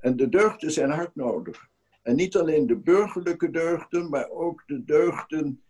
En 0.00 0.16
de 0.16 0.28
deugden 0.28 0.70
zijn 0.72 0.90
hard 0.90 1.14
nodig. 1.14 1.68
En 2.04 2.16
niet 2.16 2.36
alleen 2.36 2.66
de 2.66 2.76
burgerlijke 2.76 3.50
deugden, 3.50 4.08
maar 4.08 4.30
ook 4.30 4.62
de 4.66 4.84
deugden 4.84 5.64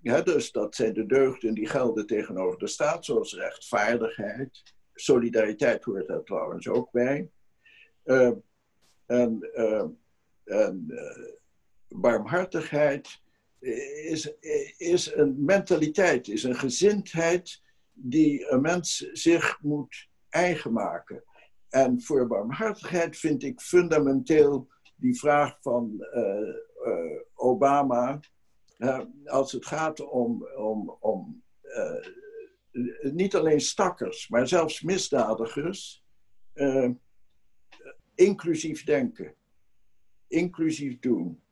ja, 0.00 0.20
dus 0.22 0.52
dat 0.52 0.74
zijn 0.74 0.94
de 0.94 1.06
deugden 1.06 1.54
die 1.54 1.66
gelden 1.66 2.06
tegenover 2.06 2.58
de 2.58 2.66
staat, 2.66 3.04
zoals 3.04 3.34
rechtvaardigheid. 3.34 4.74
Solidariteit 4.94 5.84
hoort 5.84 6.06
daar 6.06 6.22
trouwens 6.22 6.68
ook 6.68 6.90
bij. 6.90 7.30
Uh, 8.04 8.32
en, 9.06 9.50
uh, 9.54 9.84
en 10.44 10.86
barmhartigheid 11.88 13.20
is, 13.58 14.32
is 14.76 15.14
een 15.14 15.44
mentaliteit, 15.44 16.28
is 16.28 16.42
een 16.42 16.56
gezindheid 16.56 17.62
die 17.92 18.50
een 18.50 18.60
mens 18.60 19.08
zich 19.12 19.58
moet 19.62 20.08
eigen 20.28 20.72
maken. 20.72 21.24
En 21.68 22.02
voor 22.02 22.26
barmhartigheid 22.26 23.16
vind 23.16 23.42
ik 23.42 23.60
fundamenteel 23.60 24.68
die 24.96 25.18
vraag 25.18 25.58
van 25.60 26.06
uh, 26.14 26.54
uh, 26.86 27.20
Obama, 27.34 28.20
als 29.24 29.52
het 29.52 29.66
gaat 29.66 30.00
om, 30.00 30.46
om, 30.56 30.96
om 31.00 31.44
niet 33.00 33.34
alleen 33.34 33.60
stakkers, 33.60 34.28
maar 34.28 34.48
zelfs 34.48 34.82
misdadigers, 34.82 36.04
inclusief 38.14 38.84
denken, 38.84 39.34
inclusief 40.28 40.98
doen. 40.98 41.42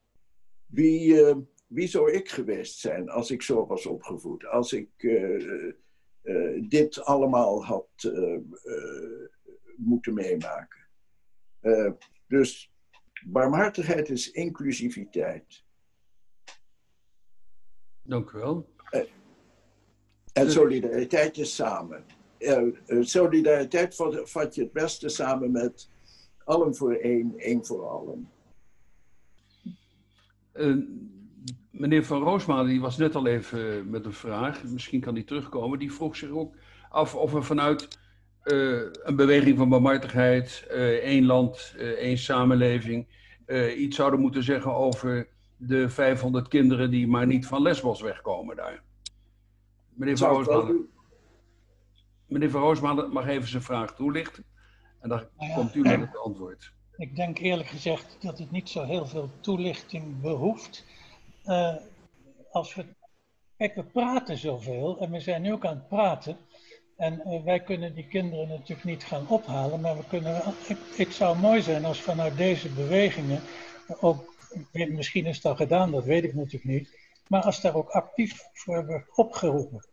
Wie, 0.67 1.35
wie 1.67 1.87
zou 1.87 2.13
ik 2.13 2.29
geweest 2.29 2.79
zijn 2.79 3.09
als 3.09 3.31
ik 3.31 3.43
zo 3.43 3.67
was 3.67 3.87
opgevoed? 3.87 4.47
Als 4.47 4.73
ik 4.73 4.91
dit 6.69 7.05
allemaal 7.05 7.65
had 7.65 8.13
moeten 9.77 10.15
meemaken. 10.15 10.87
dus 12.27 12.74
Barmhartigheid 13.25 14.11
is 14.11 14.31
inclusiviteit. 14.31 15.63
Dank 18.03 18.31
u 18.31 18.39
wel. 18.39 18.73
En 20.33 20.51
solidariteit 20.51 21.39
is 21.39 21.55
samen. 21.55 22.05
Solidariteit 23.01 23.95
vat 24.25 24.55
je 24.55 24.63
het 24.63 24.73
beste 24.73 25.09
samen 25.09 25.51
met 25.51 25.91
allen 26.45 26.75
voor 26.75 26.95
één, 26.95 27.35
één 27.39 27.67
voor 27.67 27.89
allen. 27.89 28.29
Uh, 30.55 30.85
meneer 31.71 32.05
Van 32.05 32.23
Roosmalen, 32.23 32.67
die 32.67 32.81
was 32.81 32.97
net 32.97 33.15
al 33.15 33.27
even 33.27 33.91
met 33.91 34.05
een 34.05 34.13
vraag. 34.13 34.65
Misschien 34.65 35.01
kan 35.01 35.15
die 35.15 35.25
terugkomen. 35.25 35.79
Die 35.79 35.93
vroeg 35.93 36.17
zich 36.17 36.31
ook 36.31 36.55
af 36.89 37.15
of 37.15 37.33
we 37.33 37.43
vanuit 37.43 37.99
uh, 38.45 38.83
een 39.03 39.17
beweging 39.17 39.59
van 39.59 39.69
barmhartigheid, 39.69 40.65
uh, 40.71 40.77
één 40.89 41.25
land, 41.25 41.75
uh, 41.77 41.89
één 41.89 42.19
samenleving, 42.19 43.07
iets 43.77 43.97
zouden 43.97 44.21
moeten 44.21 44.43
zeggen 44.43 44.75
over 44.75 45.29
de 45.57 45.89
500 45.89 46.49
kinderen 46.49 46.91
die 46.91 47.09
maar 47.09 47.27
niet 47.27 47.47
van 47.47 47.63
Lesbos 47.63 48.01
wegkomen 48.01 48.57
daar. 48.57 48.83
Meneer 49.89 50.17
Van 50.17 50.29
Roosmalen, 50.29 50.89
meneer 52.27 52.51
Van 52.51 52.61
Roosmalen 52.61 53.13
mag 53.13 53.27
even 53.27 53.49
zijn 53.49 53.63
vraag 53.63 53.95
toelichten 53.95 54.45
en 55.01 55.09
dan 55.09 55.19
nou 55.37 55.51
ja, 55.51 55.55
komt 55.55 55.75
u 55.75 55.81
met 55.81 56.01
het 56.01 56.19
antwoord. 56.19 56.73
Ik 56.97 57.17
denk 57.17 57.39
eerlijk 57.39 57.69
gezegd 57.69 58.17
dat 58.21 58.39
het 58.39 58.51
niet 58.51 58.69
zo 58.69 58.85
heel 58.85 59.07
veel 59.07 59.31
toelichting 59.41 60.21
behoeft. 60.21 60.85
als 62.51 62.75
we, 62.75 62.87
kijk, 63.57 63.75
we 63.75 63.85
praten 63.85 64.39
zoveel 64.39 64.99
en 64.99 65.11
we 65.11 65.21
zijn 65.21 65.43
nu 65.43 65.53
ook 65.53 65.67
aan 65.67 65.77
het 65.77 65.89
praten. 65.89 66.37
En 66.97 67.23
uh, 67.27 67.43
wij 67.43 67.61
kunnen 67.61 67.95
die 67.95 68.07
kinderen 68.07 68.49
natuurlijk 68.49 68.85
niet 68.85 69.05
gaan 69.05 69.29
ophalen, 69.29 69.81
maar 69.81 69.97
we 69.97 70.05
kunnen, 70.09 70.43
ik, 70.69 70.79
het 70.97 71.15
zou 71.15 71.39
mooi 71.39 71.63
zijn 71.63 71.85
als 71.85 72.01
vanuit 72.01 72.37
deze 72.37 72.69
bewegingen 72.69 73.41
ook, 74.01 74.35
misschien 74.73 75.27
is 75.27 75.41
dat 75.41 75.57
gedaan, 75.57 75.91
dat 75.91 76.05
weet 76.05 76.25
ik 76.25 76.35
natuurlijk 76.35 76.65
niet, 76.65 76.99
maar 77.29 77.43
als 77.43 77.61
daar 77.61 77.75
ook 77.75 77.91
actief 77.91 78.49
voor 78.53 78.87
wordt 78.87 79.19
opgeroepen. 79.19 79.87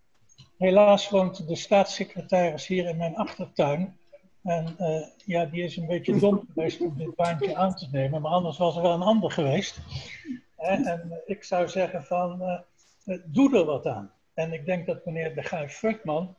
Helaas 0.57 1.09
woont 1.09 1.47
de 1.47 1.55
staatssecretaris 1.55 2.67
hier 2.67 2.87
in 2.87 2.97
mijn 2.97 3.15
achtertuin. 3.15 3.97
En 4.43 4.75
uh, 4.79 5.01
ja, 5.25 5.45
die 5.45 5.63
is 5.63 5.77
een 5.77 5.87
beetje 5.87 6.19
dom 6.19 6.43
geweest 6.53 6.81
om 6.81 6.97
dit 6.97 7.15
baantje 7.15 7.55
aan 7.55 7.75
te 7.75 7.87
nemen, 7.91 8.21
maar 8.21 8.31
anders 8.31 8.57
was 8.57 8.75
er 8.75 8.81
wel 8.81 8.93
een 8.93 9.01
ander 9.01 9.31
geweest. 9.31 9.79
En, 10.57 10.85
en 10.85 11.21
ik 11.25 11.43
zou 11.43 11.67
zeggen 11.67 12.03
van, 12.03 12.41
uh, 13.05 13.17
doe 13.25 13.57
er 13.57 13.65
wat 13.65 13.85
aan. 13.87 14.11
En 14.33 14.53
ik 14.53 14.65
denk 14.65 14.85
dat 14.85 15.05
meneer 15.05 15.35
de 15.35 15.43
Guy 15.43 15.69
Furtman 15.69 16.35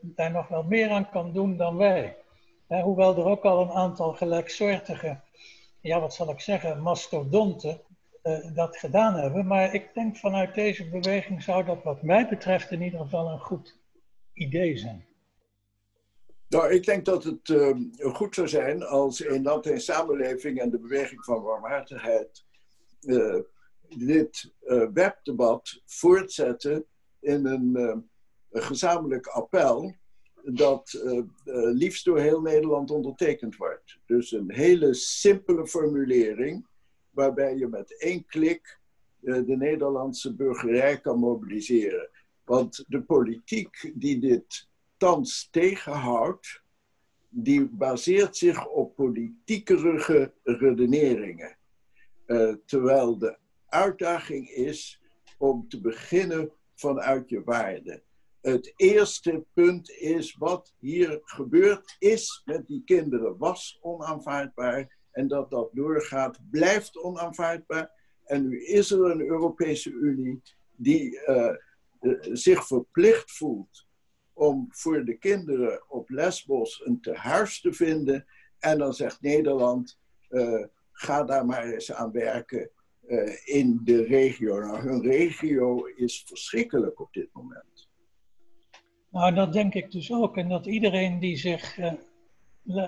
daar 0.00 0.30
nog 0.30 0.48
wel 0.48 0.62
meer 0.62 0.90
aan 0.90 1.10
kan 1.10 1.32
doen 1.32 1.56
dan 1.56 1.76
wij. 1.76 2.16
Hoewel 2.66 3.16
er 3.16 3.24
ook 3.24 3.44
al 3.44 3.62
een 3.62 3.70
aantal 3.70 4.12
gelijksoortige, 4.12 5.20
ja 5.80 6.00
wat 6.00 6.14
zal 6.14 6.30
ik 6.30 6.40
zeggen, 6.40 6.82
mastodonten 6.82 7.80
uh, 8.22 8.54
dat 8.54 8.76
gedaan 8.76 9.14
hebben. 9.14 9.46
Maar 9.46 9.74
ik 9.74 9.94
denk 9.94 10.16
vanuit 10.16 10.54
deze 10.54 10.88
beweging 10.88 11.42
zou 11.42 11.64
dat 11.64 11.82
wat 11.82 12.02
mij 12.02 12.28
betreft 12.28 12.70
in 12.70 12.82
ieder 12.82 13.00
geval 13.00 13.28
een 13.28 13.40
goed 13.40 13.78
idee 14.32 14.76
zijn. 14.76 15.06
Nou, 16.48 16.72
ik 16.72 16.84
denk 16.84 17.04
dat 17.04 17.24
het 17.24 17.54
goed 17.98 18.34
zou 18.34 18.48
zijn 18.48 18.82
als 18.82 19.24
een 19.24 19.42
land 19.42 19.66
en 19.66 19.80
samenleving 19.80 20.58
en 20.60 20.70
de 20.70 20.78
beweging 20.78 21.24
van 21.24 21.42
warmhartigheid 21.42 22.44
dit 23.88 24.52
webdebat 24.92 25.82
voortzetten 25.86 26.86
in 27.20 27.46
een 27.46 28.08
gezamenlijk 28.50 29.26
appel 29.26 29.94
dat 30.42 31.00
uh, 31.04 31.12
uh, 31.12 31.24
liefst 31.72 32.04
door 32.04 32.18
heel 32.18 32.40
Nederland 32.40 32.90
ondertekend 32.90 33.56
wordt. 33.56 33.98
Dus 34.06 34.32
een 34.32 34.52
hele 34.52 34.94
simpele 34.94 35.66
formulering 35.66 36.66
waarbij 37.10 37.56
je 37.56 37.66
met 37.66 38.00
één 38.00 38.26
klik 38.26 38.78
uh, 39.20 39.46
de 39.46 39.56
Nederlandse 39.56 40.34
burgerij 40.34 41.00
kan 41.00 41.18
mobiliseren. 41.18 42.08
Want 42.44 42.84
de 42.88 43.02
politiek 43.02 43.92
die 43.94 44.18
dit 44.18 44.68
thans 44.96 45.48
tegenhoudt, 45.50 46.62
die 47.28 47.68
baseert 47.68 48.36
zich 48.36 48.66
op 48.66 48.94
politiekerige 48.94 50.32
redeneringen. 50.42 51.56
terwijl 52.64 53.18
de 53.18 53.38
uitdaging 53.66 54.48
is 54.48 55.02
om 55.38 55.68
te 55.68 55.80
beginnen 55.80 56.52
vanuit 56.74 57.28
je 57.28 57.42
waarden 57.44 58.02
het 58.40 58.72
eerste 58.76 59.44
punt 59.52 59.90
is 59.90 60.34
wat 60.34 60.74
hier 60.78 61.20
gebeurd 61.22 61.96
is 61.98 62.42
met 62.44 62.66
die 62.66 62.82
kinderen 62.84 63.38
was 63.38 63.78
onaanvaardbaar. 63.80 64.96
En 65.10 65.28
dat 65.28 65.50
dat 65.50 65.70
doorgaat 65.72 66.38
blijft 66.50 66.98
onaanvaardbaar. 66.98 67.90
En 68.24 68.48
nu 68.48 68.64
is 68.64 68.90
er 68.90 69.04
een 69.04 69.20
Europese 69.20 69.90
Unie 69.90 70.42
die 70.76 71.20
uh, 71.26 71.54
zich 72.32 72.66
verplicht 72.66 73.32
voelt 73.32 73.86
om 74.32 74.66
voor 74.70 75.04
de 75.04 75.18
kinderen 75.18 75.90
op 75.90 76.10
Lesbos 76.10 76.84
een 76.84 77.00
tehuis 77.00 77.60
te 77.60 77.72
vinden. 77.72 78.26
En 78.58 78.78
dan 78.78 78.94
zegt 78.94 79.20
Nederland, 79.20 79.98
uh, 80.30 80.64
ga 80.92 81.24
daar 81.24 81.46
maar 81.46 81.64
eens 81.64 81.92
aan 81.92 82.12
werken 82.12 82.70
in 83.44 83.80
de 83.84 84.02
regio. 84.02 84.60
Nou, 84.60 84.78
hun 84.78 85.02
regio 85.02 85.84
is 85.84 86.24
verschrikkelijk 86.26 87.00
op 87.00 87.12
dit 87.12 87.28
moment. 87.32 87.87
Nou, 89.10 89.34
dat 89.34 89.52
denk 89.52 89.74
ik 89.74 89.90
dus 89.90 90.12
ook. 90.12 90.36
En 90.36 90.48
dat 90.48 90.66
iedereen 90.66 91.18
die 91.18 91.36
zich 91.36 91.78
uh, 91.78 91.92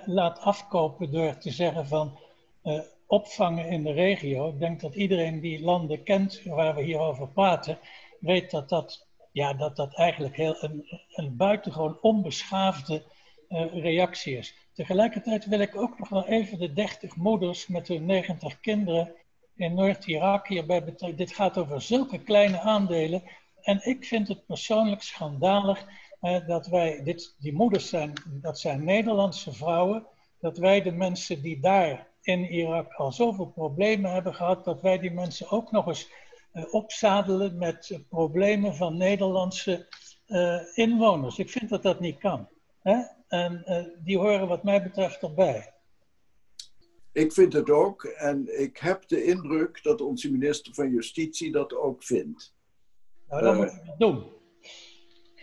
laat 0.04 0.40
afkopen 0.40 1.12
door 1.12 1.38
te 1.38 1.50
zeggen 1.50 1.86
van 1.86 2.18
uh, 2.64 2.80
opvangen 3.06 3.68
in 3.68 3.82
de 3.82 3.92
regio. 3.92 4.48
Ik 4.48 4.58
denk 4.58 4.80
dat 4.80 4.94
iedereen 4.94 5.40
die 5.40 5.62
landen 5.62 6.02
kent 6.02 6.42
waar 6.44 6.74
we 6.74 6.82
hier 6.82 6.98
over 6.98 7.28
praten, 7.28 7.78
weet 8.20 8.50
dat 8.50 8.68
dat, 8.68 9.06
ja, 9.32 9.54
dat, 9.54 9.76
dat 9.76 9.94
eigenlijk 9.94 10.36
heel 10.36 10.56
een, 10.60 10.84
een 11.10 11.36
buitengewoon 11.36 11.98
onbeschaafde 12.00 13.02
uh, 13.48 13.82
reactie 13.82 14.36
is. 14.36 14.54
Tegelijkertijd 14.72 15.46
wil 15.46 15.60
ik 15.60 15.76
ook 15.76 15.98
nog 15.98 16.08
wel 16.08 16.26
even 16.26 16.58
de 16.58 16.72
30 16.72 17.16
moeders 17.16 17.66
met 17.66 17.88
hun 17.88 18.06
90 18.06 18.60
kinderen 18.60 19.12
in 19.56 19.74
Noord-Irak 19.74 20.48
hierbij 20.48 20.84
betrekken. 20.84 21.18
Dit 21.18 21.34
gaat 21.34 21.58
over 21.58 21.82
zulke 21.82 22.18
kleine 22.18 22.60
aandelen. 22.60 23.22
En 23.62 23.80
ik 23.86 24.04
vind 24.04 24.28
het 24.28 24.46
persoonlijk 24.46 25.02
schandalig 25.02 25.86
dat 26.46 26.66
wij, 26.66 27.02
dit, 27.02 27.36
die 27.38 27.52
moeders 27.52 27.88
zijn, 27.88 28.12
dat 28.26 28.58
zijn 28.58 28.84
Nederlandse 28.84 29.52
vrouwen, 29.52 30.06
dat 30.40 30.58
wij 30.58 30.82
de 30.82 30.92
mensen 30.92 31.42
die 31.42 31.60
daar 31.60 32.08
in 32.22 32.44
Irak 32.44 32.92
al 32.92 33.12
zoveel 33.12 33.46
problemen 33.46 34.12
hebben 34.12 34.34
gehad, 34.34 34.64
dat 34.64 34.80
wij 34.80 34.98
die 34.98 35.10
mensen 35.10 35.50
ook 35.50 35.70
nog 35.70 35.86
eens 35.86 36.10
uh, 36.52 36.74
opzadelen 36.74 37.58
met 37.58 37.88
uh, 37.90 37.98
problemen 38.08 38.74
van 38.74 38.96
Nederlandse 38.96 39.86
uh, 40.26 40.60
inwoners. 40.74 41.38
Ik 41.38 41.50
vind 41.50 41.68
dat 41.68 41.82
dat 41.82 42.00
niet 42.00 42.18
kan. 42.18 42.48
Hè? 42.82 43.02
En 43.28 43.64
die 44.04 44.18
horen 44.18 44.48
wat 44.48 44.62
mij 44.62 44.82
betreft 44.82 45.22
erbij. 45.22 45.74
Ik 47.12 47.32
vind 47.32 47.52
het 47.52 47.70
ook 47.70 48.04
en 48.04 48.60
ik 48.60 48.76
heb 48.76 49.08
de 49.08 49.24
indruk 49.24 49.82
dat 49.82 50.00
onze 50.00 50.30
minister 50.30 50.74
van 50.74 50.90
Justitie 50.90 51.52
dat 51.52 51.74
ook 51.74 52.04
vindt. 52.04 52.54
Nou, 53.28 53.42
dan 53.42 53.56
moeten 53.56 53.80
we 53.82 53.90
het 53.90 53.98
doen. 53.98 54.39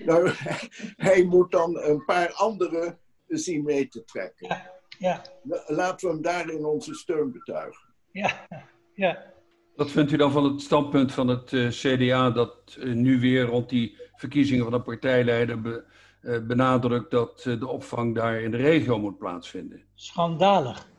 Nou, 0.06 0.30
hij 1.08 1.24
moet 1.24 1.52
dan 1.52 1.78
een 1.78 2.06
paar 2.06 2.32
anderen 2.34 3.00
zien 3.28 3.64
mee 3.64 3.88
te 3.88 4.04
trekken. 4.04 4.62
Ja, 5.00 5.22
Laten 5.68 6.08
we 6.08 6.14
hem 6.14 6.24
daarin 6.24 6.66
onze 6.66 6.94
steun 6.94 7.32
betuigen. 7.32 7.94
Ja, 8.12 8.48
ja. 8.94 9.34
Wat 9.76 9.92
vindt 9.92 10.12
u 10.12 10.18
dan 10.18 10.32
van 10.32 10.44
het 10.44 10.62
standpunt 10.62 11.12
van 11.14 11.28
het 11.28 11.54
eh, 11.54 11.68
CDA 11.68 12.30
dat 12.30 12.78
eh, 12.80 12.94
nu 12.94 13.20
weer 13.20 13.44
rond 13.46 13.70
die 13.70 13.98
verkiezingen 14.16 14.64
van 14.64 14.74
de 14.74 14.82
partijleider 14.82 15.62
be- 15.62 15.86
eh, 16.22 16.40
benadrukt 16.40 17.12
dat 17.12 17.42
de 17.60 17.68
opvang 17.68 18.16
daar 18.16 18.42
in 18.42 18.52
de 18.52 18.58
regio 18.58 19.00
moet 19.00 19.18
plaatsvinden? 19.18 19.84
Schandalig. 19.96 20.90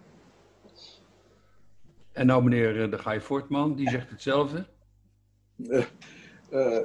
En 2.13 2.27
nou 2.27 2.43
meneer 2.43 2.91
de 2.91 2.99
Gaai 2.99 3.21
Voortman, 3.21 3.75
die 3.75 3.91
zegt 3.91 4.11
hetzelfde. 4.11 4.67
Eh, 5.69 5.85
eh, 6.51 6.83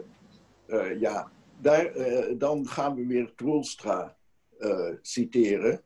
eh, 0.67 0.99
ja, 0.99 1.31
daar, 1.63 1.85
eh, 1.85 2.33
dan 2.37 2.67
gaan 2.67 2.95
we 2.95 3.05
weer 3.05 3.33
Troelstra 3.35 4.17
eh, 4.59 4.89
citeren. 5.01 5.81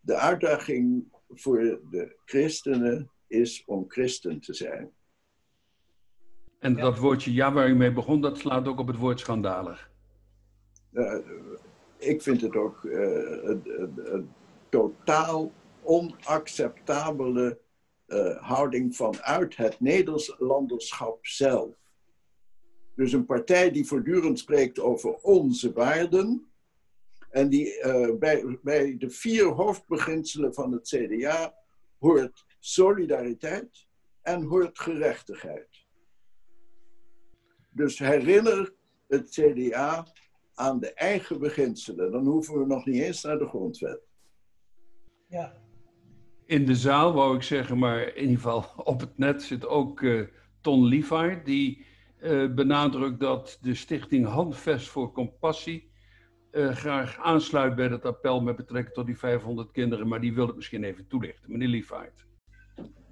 De 0.00 0.14
uitdaging 0.16 1.04
voor 1.28 1.58
de 1.90 2.16
christenen 2.24 3.10
is 3.26 3.62
om 3.66 3.84
christen 3.88 4.40
te 4.40 4.54
zijn. 4.54 4.90
En 6.58 6.74
dat 6.76 6.98
woordje 6.98 7.32
ja 7.32 7.52
waar 7.52 7.68
u 7.68 7.74
mee 7.74 7.92
begon, 7.92 8.20
dat 8.20 8.38
slaat 8.38 8.68
ook 8.68 8.78
op 8.78 8.86
het 8.86 8.96
woord 8.96 9.20
schandalig. 9.20 9.90
Eh, 10.92 11.18
ik 11.98 12.22
vind 12.22 12.40
het 12.40 12.56
ook 12.56 12.84
eh, 12.84 13.00
een, 13.42 13.62
een- 13.64 14.14
een 14.14 14.28
totaal 14.68 15.52
onacceptabele 15.82 17.58
eh, 18.06 18.36
houding 18.42 18.96
vanuit 18.96 19.56
het 19.56 19.80
Nederlanderschap 19.80 21.26
zelf. 21.26 21.68
Dus 22.98 23.12
een 23.12 23.26
partij 23.26 23.70
die 23.70 23.86
voortdurend 23.86 24.38
spreekt 24.38 24.80
over 24.80 25.14
onze 25.14 25.72
waarden 25.72 26.50
en 27.30 27.48
die 27.48 27.80
eh, 27.80 28.18
bij, 28.18 28.58
bij 28.62 28.96
de 28.98 29.10
vier 29.10 29.44
hoofdbeginselen 29.44 30.54
van 30.54 30.72
het 30.72 30.88
CDA 30.88 31.54
hoort 31.98 32.44
solidariteit 32.58 33.86
en 34.22 34.42
hoort 34.42 34.78
gerechtigheid. 34.78 35.86
Dus 37.70 37.98
herinner 37.98 38.74
het 39.06 39.30
CDA 39.30 40.06
aan 40.54 40.80
de 40.80 40.92
eigen 40.92 41.38
beginselen. 41.38 42.12
Dan 42.12 42.26
hoeven 42.26 42.58
we 42.58 42.66
nog 42.66 42.86
niet 42.86 43.02
eens 43.02 43.22
naar 43.22 43.38
de 43.38 43.48
grondwet. 43.48 44.00
Ja. 45.28 45.62
In 46.46 46.66
de 46.66 46.76
zaal 46.76 47.12
wou 47.12 47.36
ik 47.36 47.42
zeggen, 47.42 47.78
maar 47.78 48.14
in 48.14 48.22
ieder 48.22 48.36
geval 48.36 48.64
op 48.76 49.00
het 49.00 49.18
net 49.18 49.42
zit 49.42 49.66
ook 49.66 50.02
eh, 50.02 50.22
Ton 50.60 50.84
Lievaart, 50.84 51.46
die 51.46 51.86
eh, 52.20 52.54
benadrukt 52.54 53.20
dat 53.20 53.58
de 53.60 53.74
stichting 53.74 54.26
Handvest 54.26 54.88
voor 54.88 55.12
Compassie 55.12 55.90
eh, 56.50 56.70
graag 56.70 57.18
aansluit 57.18 57.74
bij 57.74 57.88
het 57.88 58.04
appel 58.04 58.40
met 58.40 58.56
betrekking 58.56 58.94
tot 58.94 59.06
die 59.06 59.18
500 59.18 59.70
kinderen, 59.70 60.08
maar 60.08 60.20
die 60.20 60.34
wil 60.34 60.46
het 60.46 60.56
misschien 60.56 60.84
even 60.84 61.06
toelichten. 61.06 61.50
Meneer 61.52 61.68
Lievaart. 61.68 62.26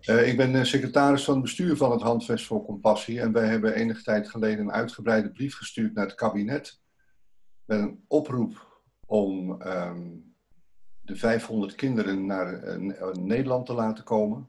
Eh, 0.00 0.28
ik 0.28 0.36
ben 0.36 0.66
secretaris 0.66 1.24
van 1.24 1.34
het 1.34 1.42
bestuur 1.42 1.76
van 1.76 1.90
het 1.90 2.02
Handvest 2.02 2.46
voor 2.46 2.64
Compassie 2.64 3.20
en 3.20 3.32
wij 3.32 3.46
hebben 3.46 3.74
enige 3.74 4.02
tijd 4.02 4.30
geleden 4.30 4.58
een 4.58 4.72
uitgebreide 4.72 5.30
brief 5.30 5.56
gestuurd 5.56 5.94
naar 5.94 6.06
het 6.06 6.14
kabinet 6.14 6.80
met 7.64 7.78
een 7.78 8.04
oproep 8.08 8.82
om 9.06 9.60
ehm, 9.60 10.08
de 11.00 11.16
500 11.16 11.74
kinderen 11.74 12.26
naar 12.26 12.78
Nederland 13.18 13.66
te 13.66 13.74
laten 13.74 14.04
komen. 14.04 14.48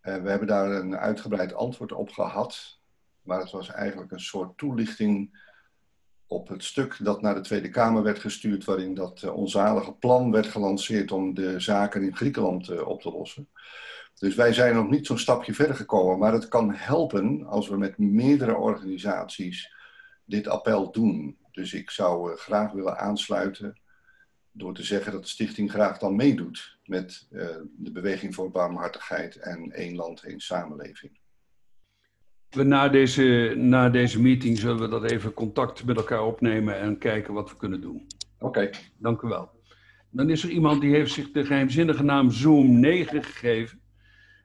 We 0.00 0.10
hebben 0.10 0.46
daar 0.46 0.70
een 0.70 0.96
uitgebreid 0.96 1.54
antwoord 1.54 1.92
op 1.92 2.10
gehad, 2.10 2.82
maar 3.24 3.40
het 3.40 3.50
was 3.50 3.68
eigenlijk 3.68 4.12
een 4.12 4.20
soort 4.20 4.58
toelichting 4.58 5.42
op 6.26 6.48
het 6.48 6.64
stuk 6.64 6.96
dat 7.00 7.22
naar 7.22 7.34
de 7.34 7.40
Tweede 7.40 7.68
Kamer 7.68 8.02
werd 8.02 8.18
gestuurd, 8.18 8.64
waarin 8.64 8.94
dat 8.94 9.22
eh, 9.22 9.36
onzalige 9.36 9.92
plan 9.92 10.30
werd 10.30 10.46
gelanceerd 10.46 11.12
om 11.12 11.34
de 11.34 11.60
zaken 11.60 12.02
in 12.02 12.16
Griekenland 12.16 12.68
eh, 12.68 12.88
op 12.88 13.00
te 13.00 13.10
lossen. 13.10 13.48
Dus 14.14 14.34
wij 14.34 14.52
zijn 14.52 14.74
nog 14.74 14.90
niet 14.90 15.06
zo'n 15.06 15.18
stapje 15.18 15.54
verder 15.54 15.76
gekomen, 15.76 16.18
maar 16.18 16.32
het 16.32 16.48
kan 16.48 16.74
helpen 16.74 17.46
als 17.46 17.68
we 17.68 17.76
met 17.76 17.98
meerdere 17.98 18.56
organisaties 18.56 19.74
dit 20.24 20.48
appel 20.48 20.90
doen. 20.92 21.38
Dus 21.50 21.72
ik 21.72 21.90
zou 21.90 22.32
eh, 22.32 22.38
graag 22.38 22.72
willen 22.72 22.98
aansluiten 22.98 23.80
door 24.52 24.74
te 24.74 24.82
zeggen 24.82 25.12
dat 25.12 25.22
de 25.22 25.28
stichting 25.28 25.70
graag 25.70 25.98
dan 25.98 26.16
meedoet 26.16 26.78
met 26.84 27.26
de 27.76 27.90
beweging 27.92 28.34
voor 28.34 28.50
barmhartigheid 28.50 29.36
en 29.36 29.72
één 29.72 29.94
land, 29.94 30.22
één 30.22 30.40
samenleving. 30.40 31.18
We 32.54 32.62
na, 32.62 32.88
deze, 32.88 33.54
na 33.56 33.88
deze 33.88 34.20
meeting 34.20 34.58
zullen 34.58 34.80
we 34.80 34.88
dat 34.88 35.10
even 35.10 35.34
contact 35.34 35.84
met 35.84 35.96
elkaar 35.96 36.24
opnemen 36.24 36.78
en 36.78 36.98
kijken 36.98 37.34
wat 37.34 37.50
we 37.50 37.56
kunnen 37.56 37.80
doen. 37.80 38.06
Oké, 38.38 38.70
Dank 38.98 39.22
u 39.22 39.28
wel. 39.28 39.50
Dan 40.10 40.30
is 40.30 40.44
er 40.44 40.50
iemand 40.50 40.80
die 40.80 40.94
heeft 40.94 41.12
zich 41.12 41.30
de 41.30 41.44
geheimzinnige 41.44 42.02
naam 42.02 42.30
Zoom 42.30 42.80
9 42.80 43.24
gegeven. 43.24 43.80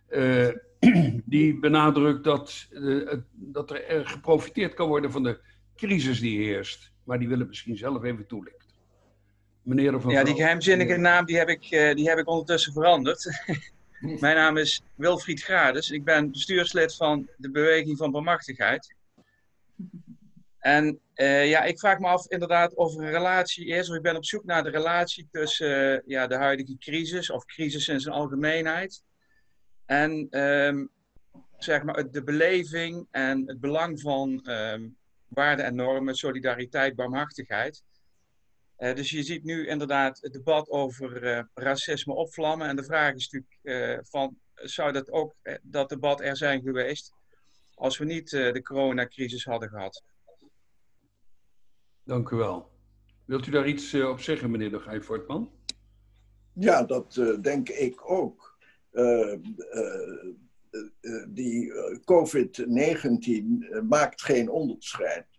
Eh, 0.08 0.48
die 1.26 1.60
benadrukt 1.60 2.24
dat, 2.24 2.68
eh, 2.72 3.18
dat 3.32 3.72
er 3.72 4.08
geprofiteerd 4.08 4.74
kan 4.74 4.88
worden 4.88 5.12
van 5.12 5.24
de 5.24 5.40
crisis 5.76 6.20
die 6.20 6.38
heerst. 6.38 6.92
Maar 7.04 7.20
die 7.20 7.28
wil 7.28 7.40
het 7.40 7.48
misschien 7.48 7.78
zelf 7.78 8.04
even 8.04 8.28
toelichten. 8.28 8.68
Meneer 9.62 9.96
of 9.96 10.12
Ja, 10.12 10.24
die 10.24 10.36
geheimzinnige 10.36 10.98
naam 10.98 11.26
die 11.26 11.38
heb 11.38 11.50
ik, 11.50 11.64
eh, 11.64 11.96
die 11.96 12.10
heb 12.10 12.18
ik 12.18 12.28
ondertussen 12.28 12.74
veranderd. 12.74 13.28
Mijn 14.00 14.36
naam 14.36 14.58
is 14.58 14.82
Wilfried 14.96 15.42
Grades. 15.42 15.92
Ik 15.92 16.04
ben 16.04 16.32
bestuurslid 16.32 16.96
van 16.96 17.30
de 17.38 17.52
Beweging 17.52 17.98
van 17.98 18.12
Bemachtigheid. 18.12 18.96
En 20.60 21.00
eh, 21.14 21.50
ja, 21.50 21.64
ik 21.64 21.80
vraag 21.80 22.00
me 22.00 22.08
af 22.08 22.28
inderdaad 22.28 22.76
of 22.76 22.96
er 22.96 23.04
een 23.04 23.12
relatie 23.12 23.66
is, 23.66 23.90
of 23.90 23.96
ik 23.96 24.02
ben 24.02 24.16
op 24.16 24.26
zoek 24.26 24.44
naar 24.44 24.64
de 24.64 24.70
relatie 24.70 25.28
tussen 25.32 25.94
eh, 25.96 26.02
ja, 26.06 26.28
de 26.28 26.36
huidige 26.36 26.78
crisis, 26.78 27.30
of 27.30 27.46
crisis 27.46 27.88
in 27.88 28.00
zijn 28.00 28.16
algemeenheid, 28.16 29.04
en 29.86 30.28
ehm, 30.30 30.86
zeg 31.58 31.84
maar 31.84 32.12
de 32.12 32.24
beleving 32.24 33.08
en 33.12 33.48
het 33.48 33.60
belang 33.60 34.02
van 34.02 34.46
ehm, 34.46 34.88
waarden 35.28 35.66
en 35.66 35.76
normen, 35.76 36.16
solidariteit, 36.16 36.96
barmhartigheid. 36.96 37.84
Eh, 38.80 38.96
dus 38.96 39.10
je 39.10 39.24
ziet 39.24 39.44
nu 39.44 39.68
inderdaad 39.68 40.20
het 40.22 40.34
debat 40.34 40.70
over 40.70 41.24
eh, 41.24 41.44
racisme 41.54 42.14
opvlammen. 42.14 42.68
En 42.68 42.76
de 42.76 42.84
vraag 42.84 43.14
is 43.14 43.30
natuurlijk 43.30 43.60
eh, 43.62 44.06
van, 44.10 44.38
zou 44.54 44.92
dat 44.92 45.12
ook, 45.12 45.36
dat 45.62 45.90
debat 45.90 46.22
er 46.22 46.38
zijn 46.38 46.62
geweest 46.62 47.14
als 47.80 47.98
we 47.98 48.06
niet 48.06 48.34
eh, 48.34 48.54
de 48.54 48.62
coronacrisis 48.62 49.46
hadden 49.46 49.70
gehad? 49.70 50.04
Dank 52.04 52.30
u 52.30 52.36
wel. 52.36 52.70
Wilt 53.26 53.48
u 53.48 53.52
daar 53.52 53.68
iets 53.68 53.94
op 53.94 54.20
zeggen, 54.20 54.52
meneer 54.52 54.70
de 54.72 55.02
Voortman? 55.02 55.52
Ja, 56.54 56.84
dat 56.84 57.18
eh, 57.18 57.42
denk 57.42 57.70
ik 57.70 58.10
ook. 58.10 58.58
Eh, 58.92 59.32
eh, 59.32 59.40
eh, 61.02 61.26
die 61.28 61.74
eh, 61.74 61.98
COVID-19 62.06 63.70
eh, 63.70 63.82
maakt 63.82 64.22
geen 64.22 64.50
onderscheid. 64.50 65.39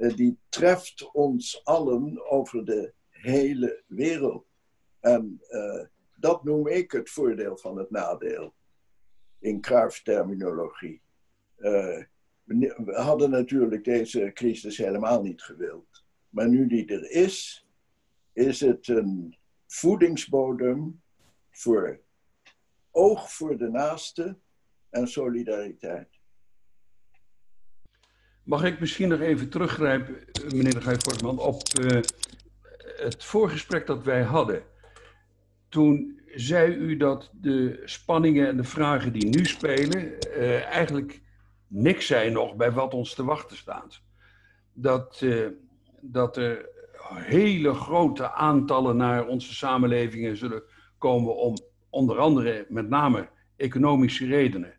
Eh, 0.00 0.16
die 0.16 0.38
treft 0.48 1.10
ons 1.12 1.64
allen 1.64 2.30
over 2.30 2.64
de 2.64 2.92
hele 3.08 3.82
wereld. 3.86 4.46
En 5.00 5.40
eh, 5.48 5.86
dat 6.16 6.44
noem 6.44 6.66
ik 6.66 6.92
het 6.92 7.10
voordeel 7.10 7.56
van 7.56 7.78
het 7.78 7.90
nadeel. 7.90 8.54
In 9.38 9.60
Cruyff-terminologie. 9.60 11.02
Eh, 11.56 12.02
we 12.44 12.74
we 12.84 12.94
hadden 12.94 13.30
natuurlijk 13.30 13.84
deze 13.84 14.30
crisis 14.34 14.76
helemaal 14.76 15.22
niet 15.22 15.42
gewild. 15.42 16.04
Maar 16.28 16.48
nu 16.48 16.66
die 16.66 16.86
er 16.86 17.10
is, 17.10 17.66
is 18.32 18.60
het 18.60 18.88
een 18.88 19.36
voedingsbodem 19.66 21.02
voor 21.50 22.00
oog 22.90 23.32
voor 23.32 23.58
de 23.58 23.68
naaste 23.68 24.38
en 24.90 25.08
solidariteit. 25.08 26.19
Mag 28.50 28.64
ik 28.64 28.80
misschien 28.80 29.08
nog 29.08 29.20
even 29.20 29.48
teruggrijpen, 29.48 30.16
meneer 30.54 30.74
de 30.74 30.80
Voortman, 30.80 31.38
op 31.38 31.62
eh, 31.68 32.00
het 32.96 33.24
voorgesprek 33.24 33.86
dat 33.86 34.04
wij 34.04 34.22
hadden. 34.22 34.62
Toen 35.68 36.20
zei 36.34 36.74
u 36.74 36.96
dat 36.96 37.30
de 37.32 37.82
spanningen 37.84 38.48
en 38.48 38.56
de 38.56 38.64
vragen 38.64 39.12
die 39.12 39.26
nu 39.26 39.44
spelen 39.44 40.20
eh, 40.20 40.64
eigenlijk 40.64 41.20
niks 41.66 42.06
zijn 42.06 42.32
nog 42.32 42.56
bij 42.56 42.72
wat 42.72 42.94
ons 42.94 43.14
te 43.14 43.24
wachten 43.24 43.56
staat. 43.56 44.02
Dat, 44.72 45.20
eh, 45.22 45.46
dat 46.00 46.36
er 46.36 46.68
hele 47.12 47.74
grote 47.74 48.32
aantallen 48.32 48.96
naar 48.96 49.26
onze 49.26 49.54
samenlevingen 49.54 50.36
zullen 50.36 50.62
komen 50.98 51.36
om 51.36 51.56
onder 51.90 52.18
andere 52.18 52.66
met 52.68 52.88
name 52.88 53.28
economische 53.56 54.26
redenen. 54.26 54.74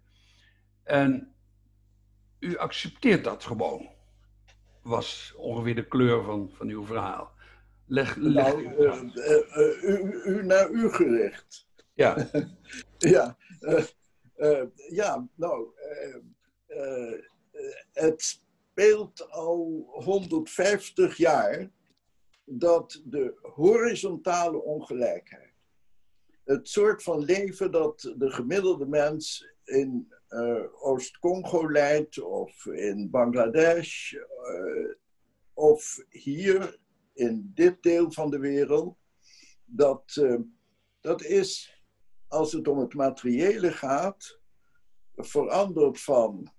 En 0.84 1.31
u 2.42 2.58
accepteert 2.58 3.24
dat 3.24 3.44
gewoon, 3.44 3.90
was 4.82 5.34
ongeveer 5.38 5.76
de 5.76 5.88
kleur 5.88 6.24
van, 6.24 6.52
van 6.54 6.68
uw 6.68 6.86
verhaal. 6.86 7.32
Leg, 7.86 8.16
leg 8.16 8.56
Nou, 8.56 8.66
eh, 8.66 8.86
eh, 8.86 9.58
eh, 9.58 9.84
u, 9.84 10.22
u, 10.24 10.44
naar 10.44 10.70
u 10.70 10.90
gericht. 10.90 11.68
ja, 11.94 12.30
Ja, 12.98 13.38
ja 14.90 15.28
nou, 15.36 15.68
het 17.94 18.22
speelt 18.22 19.32
al 19.32 19.88
150 19.88 21.18
jaar 21.18 21.72
dat 22.46 23.02
de 23.06 23.40
horizontale 23.42 24.62
ongelijkheid, 24.62 25.54
het 26.44 26.70
soort 26.70 27.04
van 27.04 27.24
leven 27.24 27.72
dat 27.72 28.14
de 28.18 28.30
gemiddelde 28.30 28.86
mens 28.86 29.54
in 29.64 30.14
Oost-Congo 30.80 31.72
leidt, 31.72 32.22
of 32.22 32.66
in 32.66 33.10
Bangladesh, 33.10 34.14
uh, 34.14 34.94
of 35.54 35.98
hier 36.10 36.80
in 37.14 37.52
dit 37.54 37.84
deel 37.84 38.12
van 38.12 38.30
de 38.30 38.40
wereld, 38.40 38.98
dat, 39.66 40.16
uh, 40.20 40.40
dat 41.02 41.24
is, 41.24 41.82
als 42.28 42.52
het 42.52 42.68
om 42.68 42.80
het 42.80 42.94
materiële 42.94 43.72
gaat, 43.72 44.40
veranderd 45.16 46.02
van 46.02 46.52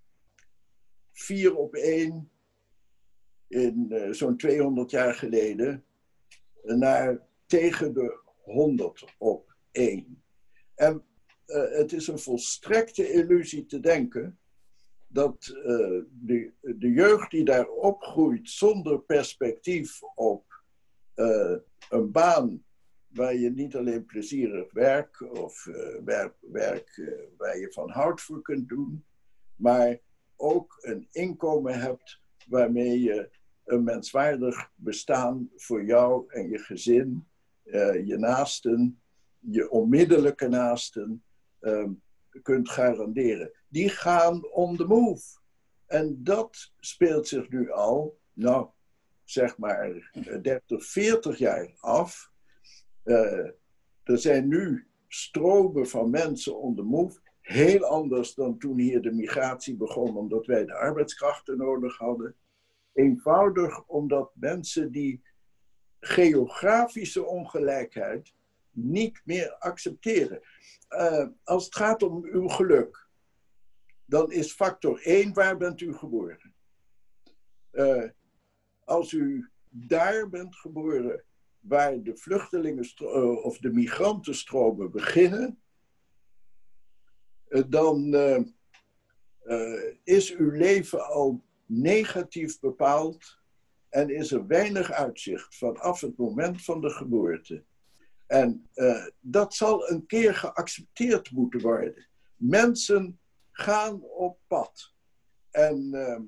4 1.12 1.56
op 1.56 1.74
1 1.74 2.30
in 3.48 4.08
zo'n 4.10 4.36
200 4.36 4.90
jaar 4.90 5.14
geleden 5.14 5.84
naar 6.62 7.26
tegen 7.46 7.94
de 7.94 8.20
100 8.42 9.04
op 9.18 9.54
1. 9.70 10.22
En 10.74 11.04
uh, 11.52 11.78
het 11.78 11.92
is 11.92 12.06
een 12.06 12.18
volstrekte 12.18 13.12
illusie 13.12 13.66
te 13.66 13.80
denken 13.80 14.38
dat 15.06 15.52
uh, 15.56 16.02
de, 16.10 16.50
de 16.60 16.92
jeugd 16.92 17.30
die 17.30 17.44
daar 17.44 17.68
opgroeit 17.68 18.50
zonder 18.50 19.00
perspectief 19.00 20.00
op 20.14 20.62
uh, 21.16 21.56
een 21.90 22.10
baan 22.10 22.64
waar 23.08 23.34
je 23.34 23.50
niet 23.50 23.76
alleen 23.76 24.04
plezierig 24.04 24.72
werk 24.72 25.20
of 25.40 25.68
werk, 26.04 26.34
werk 26.40 27.12
waar 27.36 27.58
je 27.58 27.72
van 27.72 27.90
houdt 27.90 28.20
voor 28.20 28.42
kunt 28.42 28.68
doen, 28.68 29.04
maar 29.56 29.98
ook 30.36 30.78
een 30.80 31.08
inkomen 31.10 31.80
hebt 31.80 32.20
waarmee 32.48 33.00
je 33.00 33.30
een 33.64 33.84
menswaardig 33.84 34.70
bestaan 34.74 35.50
voor 35.56 35.84
jou 35.84 36.24
en 36.28 36.48
je 36.48 36.58
gezin, 36.58 37.28
je 38.04 38.16
naasten, 38.18 39.00
je 39.38 39.70
onmiddellijke 39.70 40.48
naasten 40.48 41.22
um, 41.62 42.02
kunt 42.42 42.68
garanderen. 42.68 43.52
Die 43.68 43.88
gaan 43.88 44.46
on 44.46 44.76
the 44.76 44.84
move. 44.84 45.22
En 45.86 46.24
dat 46.24 46.72
speelt 46.80 47.28
zich 47.28 47.48
nu 47.48 47.70
al, 47.70 48.18
nou, 48.32 48.68
zeg 49.24 49.58
maar 49.58 50.10
30, 50.42 50.84
40 50.86 51.38
jaar 51.38 51.74
af. 51.80 52.30
Uh, 53.04 53.48
er 54.02 54.18
zijn 54.18 54.48
nu 54.48 54.88
stromen 55.08 55.88
van 55.88 56.10
mensen 56.10 56.58
on 56.58 56.74
the 56.74 56.82
move. 56.82 57.20
Heel 57.40 57.84
anders 57.84 58.34
dan 58.34 58.58
toen 58.58 58.78
hier 58.78 59.02
de 59.02 59.12
migratie 59.12 59.76
begon, 59.76 60.16
omdat 60.16 60.46
wij 60.46 60.64
de 60.64 60.74
arbeidskrachten 60.74 61.56
nodig 61.56 61.98
hadden. 61.98 62.36
Eenvoudig 62.92 63.84
omdat 63.86 64.30
mensen 64.34 64.92
die 64.92 65.22
geografische 66.00 67.24
ongelijkheid 67.24 68.34
niet 68.72 69.20
meer 69.24 69.56
accepteren. 69.58 70.40
Uh, 70.90 71.26
als 71.44 71.64
het 71.64 71.74
gaat 71.74 72.02
om 72.02 72.24
uw 72.24 72.48
geluk, 72.48 73.08
dan 74.04 74.32
is 74.32 74.52
factor 74.52 75.00
1, 75.02 75.32
waar 75.32 75.56
bent 75.56 75.80
u 75.80 75.94
geboren? 75.94 76.54
Uh, 77.72 78.04
als 78.84 79.12
u 79.12 79.50
daar 79.68 80.28
bent 80.28 80.56
geboren 80.56 81.24
waar 81.60 82.02
de 82.02 82.16
vluchtelingen 82.16 82.92
uh, 83.02 83.44
of 83.44 83.58
de 83.58 83.72
migrantenstromen 83.72 84.90
beginnen, 84.90 85.62
dan 87.66 88.14
is 90.04 90.36
uw 90.36 90.50
leven 90.50 91.06
al 91.06 91.44
negatief 91.66 92.60
bepaald 92.60 93.40
en 93.88 94.10
is 94.10 94.32
er 94.32 94.46
weinig 94.46 94.92
uitzicht 94.92 95.56
vanaf 95.56 96.00
het 96.00 96.16
moment 96.16 96.64
van 96.64 96.80
de 96.80 96.90
geboorte. 96.90 97.64
En 98.32 98.68
uh, 98.74 99.06
dat 99.20 99.54
zal 99.54 99.90
een 99.90 100.06
keer 100.06 100.34
geaccepteerd 100.34 101.30
moeten 101.30 101.60
worden. 101.60 102.08
Mensen 102.36 103.20
gaan 103.50 104.02
op 104.02 104.38
pad. 104.46 104.94
En 105.50 105.90
uh, 105.92 106.18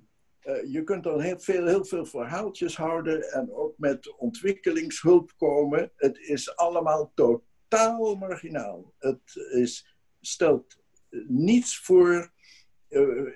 uh, 0.56 0.72
je 0.72 0.84
kunt 0.84 1.04
dan 1.04 1.20
heel 1.20 1.38
veel, 1.38 1.66
heel 1.66 1.84
veel 1.84 2.06
verhaaltjes 2.06 2.76
houden 2.76 3.32
en 3.32 3.52
ook 3.52 3.78
met 3.78 4.16
ontwikkelingshulp 4.16 5.32
komen. 5.36 5.92
Het 5.96 6.18
is 6.18 6.56
allemaal 6.56 7.12
totaal 7.14 8.14
marginaal. 8.14 8.94
Het 8.98 9.36
is, 9.52 9.96
stelt 10.20 10.76
niets 11.26 11.78
voor 11.78 12.32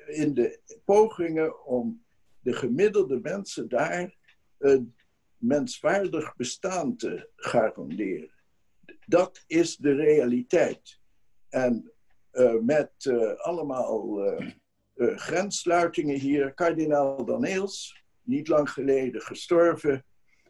in 0.06 0.34
de 0.34 0.60
pogingen 0.84 1.64
om 1.66 2.04
de 2.40 2.52
gemiddelde 2.52 3.20
mensen 3.20 3.68
daar 3.68 4.16
een 4.58 4.94
menswaardig 5.36 6.36
bestaan 6.36 6.96
te 6.96 7.28
garanderen. 7.36 8.36
Dat 9.08 9.44
is 9.46 9.76
de 9.76 9.94
realiteit. 9.94 11.00
En 11.48 11.92
uh, 12.32 12.60
met 12.60 13.04
uh, 13.04 13.34
allemaal 13.34 14.24
uh, 14.32 15.18
grenssluitingen 15.18 16.18
hier, 16.18 16.54
kardinaal 16.54 17.24
Daneels, 17.24 18.02
niet 18.22 18.48
lang 18.48 18.70
geleden 18.70 19.20
gestorven, 19.20 20.04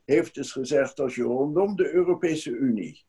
heeft 0.05 0.35
dus 0.35 0.53
gezegd: 0.53 1.01
als 1.01 1.15
je 1.15 1.23
rondom 1.23 1.77
de 1.77 1.93
Europese 1.93 2.51
Unie 2.51 3.05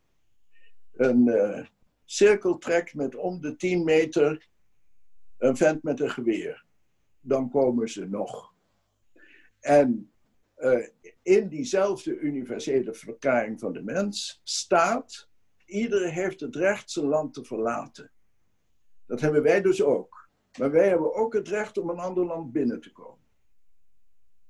een 0.95 1.68
cirkel 2.06 2.58
trekt 2.58 2.93
met 2.93 3.16
om 3.16 3.41
de 3.41 3.56
10 3.56 3.84
meter 3.84 4.47
een 5.38 5.58
vent 5.58 5.84
met 5.84 6.00
een 6.00 6.10
geweer, 6.10 6.66
dan 7.20 7.50
komen 7.50 7.89
ze 7.89 8.06
nog. 8.06 8.54
En 9.60 10.12
in 11.22 11.47
diezelfde 11.47 12.20
universele 12.20 12.93
verklaring 12.93 13.60
van 13.60 13.74
de 13.74 13.84
mens 13.84 14.41
staat 14.43 15.28
Iedereen 15.70 16.13
heeft 16.13 16.39
het 16.39 16.55
recht 16.55 16.91
zijn 16.91 17.05
land 17.05 17.34
te 17.34 17.43
verlaten. 17.43 18.11
Dat 19.05 19.22
hebben 19.22 19.43
wij 19.43 19.61
dus 19.61 19.84
ook. 19.84 20.30
Maar 20.59 20.72
wij 20.72 20.88
hebben 20.89 21.13
ook 21.13 21.34
het 21.34 21.47
recht 21.47 21.78
om 21.78 21.89
een 21.89 21.99
ander 21.99 22.26
land 22.26 22.51
binnen 22.51 22.82
te 22.82 22.91
komen. 22.91 23.28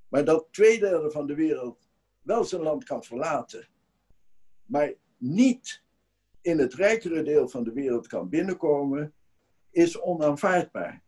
Maar 0.07 0.25
dat 0.25 0.47
twee 0.51 0.79
derde 0.79 1.11
van 1.11 1.27
de 1.27 1.35
wereld 1.35 1.89
wel 2.21 2.43
zijn 2.43 2.61
land 2.61 2.83
kan 2.83 3.03
verlaten, 3.03 3.67
maar 4.65 4.93
niet 5.17 5.83
in 6.41 6.59
het 6.59 6.73
rijkere 6.73 7.23
deel 7.23 7.49
van 7.49 7.63
de 7.63 7.73
wereld 7.73 8.07
kan 8.07 8.29
binnenkomen, 8.29 9.13
is 9.69 10.01
onaanvaardbaar. 10.01 11.03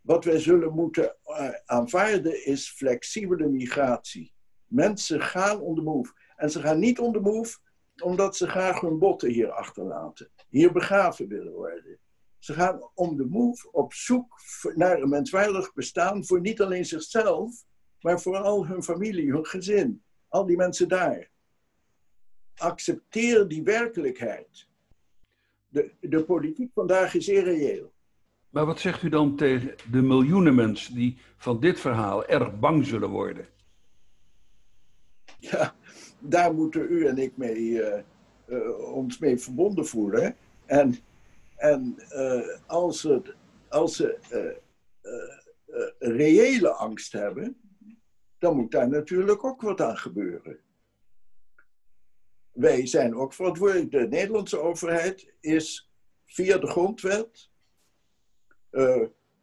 Wat 0.00 0.24
wij 0.24 0.38
zullen 0.38 0.72
moeten 0.72 1.16
eh, 1.22 1.50
aanvaarden 1.64 2.46
is 2.46 2.70
flexibele 2.70 3.48
migratie. 3.48 4.34
Mensen 4.66 5.20
gaan 5.20 5.60
on 5.60 5.74
the 5.74 5.82
move. 5.82 6.12
En 6.36 6.50
ze 6.50 6.60
gaan 6.60 6.78
niet 6.78 6.98
on 6.98 7.12
the 7.12 7.20
move 7.20 7.58
omdat 8.02 8.36
ze 8.36 8.48
graag 8.48 8.80
hun 8.80 8.98
botten 8.98 9.30
hier 9.30 9.50
achterlaten, 9.50 10.30
hier 10.48 10.72
begraven 10.72 11.28
willen 11.28 11.52
worden. 11.52 11.98
Ze 12.38 12.52
gaan 12.52 12.90
om 12.94 13.16
de 13.16 13.24
move 13.24 13.72
op 13.72 13.92
zoek 13.92 14.40
naar 14.74 15.02
een 15.02 15.08
menswaardig 15.08 15.72
bestaan 15.72 16.24
voor 16.24 16.40
niet 16.40 16.60
alleen 16.60 16.84
zichzelf, 16.84 17.64
maar 18.00 18.20
vooral 18.20 18.66
hun 18.66 18.82
familie, 18.82 19.32
hun 19.32 19.46
gezin, 19.46 20.02
al 20.28 20.46
die 20.46 20.56
mensen 20.56 20.88
daar. 20.88 21.30
Accepteer 22.56 23.48
die 23.48 23.62
werkelijkheid. 23.62 24.68
De, 25.68 25.92
de 26.00 26.24
politiek 26.24 26.70
vandaag 26.74 27.14
is 27.14 27.28
irreëel. 27.28 27.92
Maar 28.50 28.66
wat 28.66 28.80
zegt 28.80 29.02
u 29.02 29.08
dan 29.08 29.36
tegen 29.36 29.74
de 29.90 30.02
miljoenen 30.02 30.54
mensen 30.54 30.94
die 30.94 31.18
van 31.36 31.60
dit 31.60 31.80
verhaal 31.80 32.26
erg 32.26 32.58
bang 32.58 32.86
zullen 32.86 33.08
worden? 33.08 33.48
Ja, 35.38 35.74
daar 36.22 36.54
moeten 36.54 36.86
u 36.90 37.06
en 37.06 37.18
ik 37.18 37.36
mee, 37.36 37.60
uh, 37.60 37.98
uh, 38.46 38.92
ons 38.94 39.18
mee 39.18 39.38
verbonden 39.38 39.86
voelen. 39.86 40.36
En, 40.66 40.96
en 41.56 41.96
als, 42.66 43.02
het, 43.02 43.34
als 43.68 43.96
ze 43.96 44.18
reële 45.98 46.70
angst 46.70 47.12
hebben, 47.12 47.56
dan 48.38 48.56
moet 48.56 48.70
daar 48.70 48.88
natuurlijk 48.88 49.44
ook 49.44 49.60
wat 49.60 49.80
aan 49.80 49.96
gebeuren. 49.96 50.58
Wij 52.52 52.86
zijn 52.86 53.14
ook 53.14 53.32
verantwoordelijk. 53.32 53.90
De 53.90 54.08
Nederlandse 54.08 54.58
overheid 54.58 55.32
is 55.40 55.90
via 56.26 56.58
de 56.58 56.66
grondwet 56.66 57.50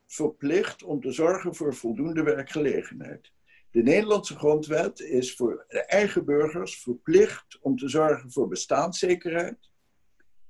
verplicht 0.08 0.84
om 0.84 1.02
te 1.02 1.12
zorgen 1.12 1.56
voor 1.56 1.76
voldoende 1.76 2.24
werkgelegenheid. 2.24 3.32
De 3.72 3.82
Nederlandse 3.82 4.36
grondwet 4.36 5.00
is 5.00 5.36
voor 5.36 5.66
de 5.68 5.80
eigen 5.86 6.26
burgers 6.26 6.82
verplicht 6.82 7.58
om 7.62 7.78
te 7.78 7.90
zorgen 7.90 8.32
voor 8.32 8.48
bestaanszekerheid. 8.48 9.70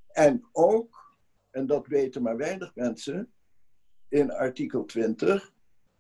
En 0.08 0.48
ook, 0.52 1.18
en 1.52 1.68
dat 1.68 1.88
weten 1.88 2.22
maar 2.22 2.38
weinig 2.38 2.76
mensen, 2.76 3.32
in 4.08 4.32
artikel 4.32 4.86
20, 4.86 5.54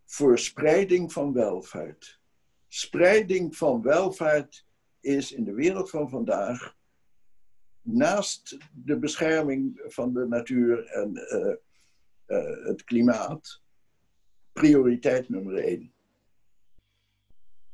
voor 0.05 0.39
spreiding 0.39 1.13
van 1.13 1.33
welvaart. 1.33 2.19
Spreiding 2.67 3.55
van 3.55 3.81
welvaart 3.81 4.65
is 4.99 5.31
in 5.31 5.43
de 5.43 5.53
wereld 5.53 5.89
van 5.89 6.09
vandaag, 6.09 6.75
naast 7.81 8.57
de 8.71 8.99
bescherming 8.99 9.81
van 9.85 10.13
de 10.13 10.27
natuur 10.27 10.85
en 10.85 11.11
uh, 11.15 11.55
uh, 12.27 12.65
het 12.65 12.83
klimaat, 12.83 13.61
prioriteit 14.53 15.29
nummer 15.29 15.55
één. 15.55 15.93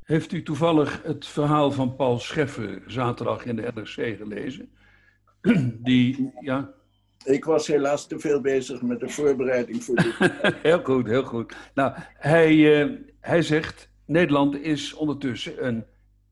Heeft 0.06 0.32
u 0.32 0.43
toevallig 0.43 1.03
het 1.03 1.28
verhaal 1.28 1.72
van 1.72 1.95
Paul 1.95 2.20
Scheffer 2.20 2.82
zaterdag 2.88 3.45
in 3.45 3.56
de 3.56 3.72
NRC 3.74 4.18
gelezen? 4.18 4.70
Die, 5.84 6.32
ja. 6.39 6.74
Ik 7.24 7.45
was 7.45 7.68
helaas 7.68 8.08
te 8.08 8.20
veel 8.20 8.41
bezig 8.41 8.82
met 8.82 8.99
de 8.99 9.10
voorbereiding 9.10 9.84
voor 9.84 9.95
dit. 9.95 10.16
heel 10.64 10.84
goed, 10.84 11.08
heel 11.08 11.24
goed. 11.24 11.56
Nou, 11.74 11.93
hij, 12.18 12.82
eh, 12.82 12.91
hij 13.20 13.41
zegt, 13.41 13.89
Nederland 14.06 14.56
is 14.56 14.93
ondertussen 14.93 15.66
een 15.66 15.86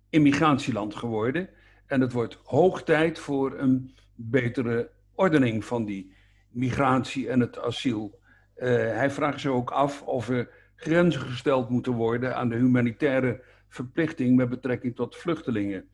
immigratieland 0.09 0.95
geworden. 0.95 1.49
En 1.85 2.01
het 2.01 2.11
wordt 2.11 2.39
hoog 2.43 2.83
tijd 2.83 3.19
voor 3.19 3.59
een 3.59 3.95
betere 4.15 4.89
ordening 5.15 5.65
van 5.65 5.85
die 5.85 6.13
migratie 6.49 7.29
en 7.29 7.39
het 7.39 7.59
asiel. 7.59 8.19
Eh, 8.55 8.67
hij 8.75 9.11
vraagt 9.11 9.41
zich 9.41 9.51
ook 9.51 9.71
af 9.71 10.01
of 10.01 10.29
er 10.29 10.49
grenzen 10.75 11.21
gesteld 11.21 11.69
moeten 11.69 11.93
worden 11.93 12.35
aan 12.35 12.49
de 12.49 12.55
humanitaire 12.55 13.41
verplichting 13.73 14.35
met 14.35 14.49
betrekking 14.49 14.95
tot 14.95 15.15
vluchtelingen. 15.15 15.89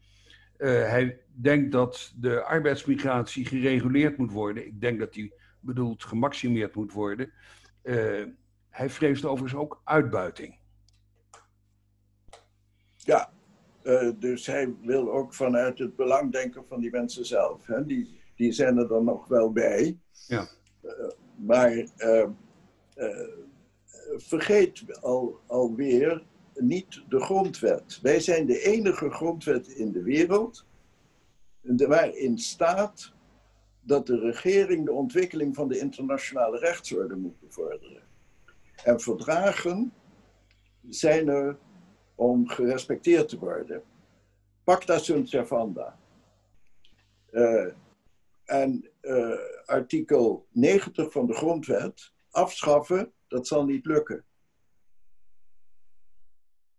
Eh, 0.57 0.69
hij 0.69 1.19
denkt 1.33 1.71
dat 1.71 2.13
de 2.15 2.43
arbeidsmigratie 2.43 3.45
gereguleerd 3.45 4.17
moet 4.17 4.31
worden. 4.31 4.65
Ik 4.65 4.81
denk 4.81 4.99
dat 4.99 5.13
die 5.13 5.33
bedoeld 5.59 6.03
gemaximeerd 6.03 6.75
moet 6.75 6.93
worden. 6.93 7.31
Uh, 7.83 8.25
hij 8.69 8.89
vreest 8.89 9.25
overigens 9.25 9.61
ook 9.61 9.81
uitbuiting. 9.83 10.57
Ja, 12.95 13.31
uh, 13.83 14.11
dus 14.19 14.45
hij 14.45 14.73
wil 14.81 15.11
ook 15.11 15.33
vanuit 15.33 15.79
het 15.79 15.95
belang 15.95 16.31
denken 16.31 16.65
van 16.67 16.79
die 16.79 16.91
mensen 16.91 17.25
zelf. 17.25 17.65
Hè? 17.65 17.85
Die, 17.85 18.19
die 18.35 18.51
zijn 18.51 18.77
er 18.77 18.87
dan 18.87 19.03
nog 19.03 19.27
wel 19.27 19.51
bij. 19.51 19.97
Ja. 20.27 20.47
maar 21.35 21.85
vergeet 24.17 25.01
al, 25.01 25.39
alweer 25.47 26.23
niet 26.59 27.01
de 27.09 27.19
grondwet. 27.19 27.99
Wij 28.01 28.19
zijn 28.19 28.45
de 28.45 28.61
enige 28.61 29.09
grondwet 29.09 29.67
in 29.67 29.91
de 29.91 30.03
wereld 30.03 30.65
waarin 31.61 32.37
staat 32.37 33.13
dat 33.81 34.05
de 34.05 34.19
regering 34.19 34.85
de 34.85 34.91
ontwikkeling 34.91 35.55
van 35.55 35.67
de 35.67 35.79
internationale 35.79 36.59
rechtsorde 36.59 37.15
moet 37.15 37.39
bevorderen. 37.39 38.01
En 38.83 38.99
verdragen 38.99 39.93
zijn 40.89 41.27
er 41.27 41.57
om 42.15 42.47
gerespecteerd 42.47 43.29
te 43.29 43.39
worden. 43.39 43.83
Pacta 44.63 44.97
sunt 44.97 45.29
servanda. 45.29 45.99
Uh, 47.31 47.67
en 48.45 48.89
uh, 49.01 49.39
artikel 49.65 50.47
90 50.51 51.11
van 51.11 51.27
de 51.27 51.33
grondwet 51.33 52.11
afschaffen, 52.29 53.11
dat 53.27 53.47
zal 53.47 53.65
niet 53.65 53.85
lukken 53.85 54.23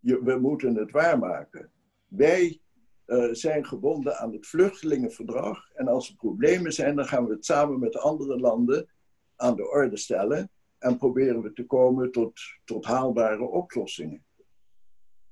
je, 0.01 0.23
we 0.23 0.39
moeten 0.39 0.75
het 0.75 0.91
waarmaken. 0.91 1.71
Wij 2.09 2.61
uh, 3.07 3.29
zijn 3.33 3.67
gebonden 3.67 4.19
aan 4.19 4.33
het 4.33 4.47
vluchtelingenverdrag. 4.47 5.71
En 5.75 5.89
als 5.89 6.09
er 6.09 6.17
problemen 6.17 6.73
zijn, 6.73 6.97
dan 6.97 7.07
gaan 7.07 7.27
we 7.27 7.35
het 7.35 7.45
samen 7.45 7.79
met 7.79 7.97
andere 7.97 8.39
landen 8.39 8.89
aan 9.37 9.57
de 9.57 9.69
orde 9.69 9.97
stellen. 9.97 10.51
En 10.79 10.97
proberen 10.97 11.43
we 11.43 11.53
te 11.53 11.67
komen 11.67 12.13
tot, 12.13 12.41
tot 12.65 12.85
haalbare 12.85 13.45
oplossingen. 13.45 14.25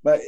Maar 0.00 0.18
uh, 0.18 0.24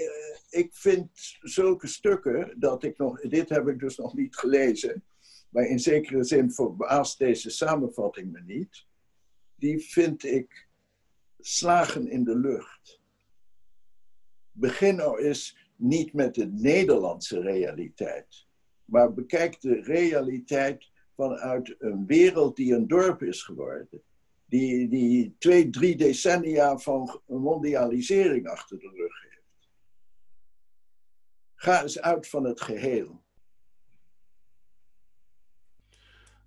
ik 0.51 0.75
vind 0.75 1.11
zulke 1.41 1.87
stukken 1.87 2.55
dat 2.61 2.83
ik 2.83 2.99
nog. 2.99 3.21
Dit 3.21 3.49
heb 3.49 3.69
ik 3.69 3.79
dus 3.79 3.97
nog 3.97 4.15
niet 4.15 4.37
gelezen. 4.37 5.05
Maar 5.51 5.65
in 5.65 5.79
zekere 5.79 6.25
zin 6.25 6.53
verbaast 6.53 7.19
deze 7.19 7.51
samenvatting 7.51 8.33
me 8.33 8.41
niet. 8.41 8.87
Die 9.55 9.79
vind 9.79 10.25
ik 10.25 10.69
slagen 11.39 12.09
in 12.09 12.25
de 12.25 12.39
lucht 12.39 13.00
begin 14.53 14.97
nou 14.97 15.21
eens 15.21 15.57
niet 15.77 16.13
met 16.13 16.35
de 16.35 16.47
Nederlandse 16.47 17.41
realiteit, 17.41 18.47
maar 18.85 19.13
bekijk 19.13 19.61
de 19.61 19.81
realiteit 19.81 20.91
vanuit 21.15 21.75
een 21.79 22.07
wereld 22.07 22.57
die 22.57 22.75
een 22.75 22.87
dorp 22.87 23.23
is 23.23 23.43
geworden. 23.43 24.03
Die, 24.47 24.89
die 24.89 25.37
twee, 25.39 25.71
drie 25.71 25.97
decennia 25.97 26.79
van 26.79 27.21
mondialisering 27.27 28.49
achter 28.49 28.79
de 28.79 28.91
rug 28.95 29.23
heeft. 29.23 29.69
Ga 31.55 31.83
eens 31.83 32.01
uit 32.01 32.29
van 32.29 32.45
het 32.45 32.61
geheel. 32.61 33.23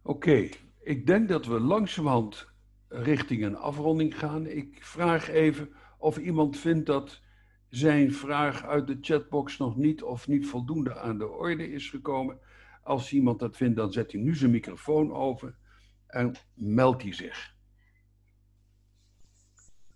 Oké, 0.01 0.49
ik 0.81 1.05
denk 1.05 1.29
dat 1.29 1.45
we 1.45 1.59
langzamerhand 1.59 2.47
richting 2.87 3.43
een 3.43 3.55
afronding 3.55 4.19
gaan. 4.19 4.45
Ik 4.45 4.83
vraag 4.83 5.29
even 5.29 5.73
of 5.97 6.17
iemand 6.17 6.57
vindt 6.57 6.85
dat 6.85 7.21
zijn 7.75 8.13
vraag 8.13 8.63
uit 8.63 8.87
de 8.87 8.97
chatbox 9.01 9.57
nog 9.57 9.75
niet 9.75 10.03
of 10.03 10.27
niet 10.27 10.47
voldoende 10.47 10.99
aan 10.99 11.17
de 11.17 11.27
orde 11.27 11.71
is 11.71 11.89
gekomen. 11.89 12.39
Als 12.83 13.13
iemand 13.13 13.39
dat 13.39 13.57
vindt, 13.57 13.75
dan 13.75 13.91
zet 13.91 14.11
hij 14.11 14.21
nu 14.21 14.35
zijn 14.35 14.51
microfoon 14.51 15.13
over 15.13 15.55
en 16.07 16.35
meldt 16.53 17.01
hij 17.01 17.13
zich. 17.13 17.55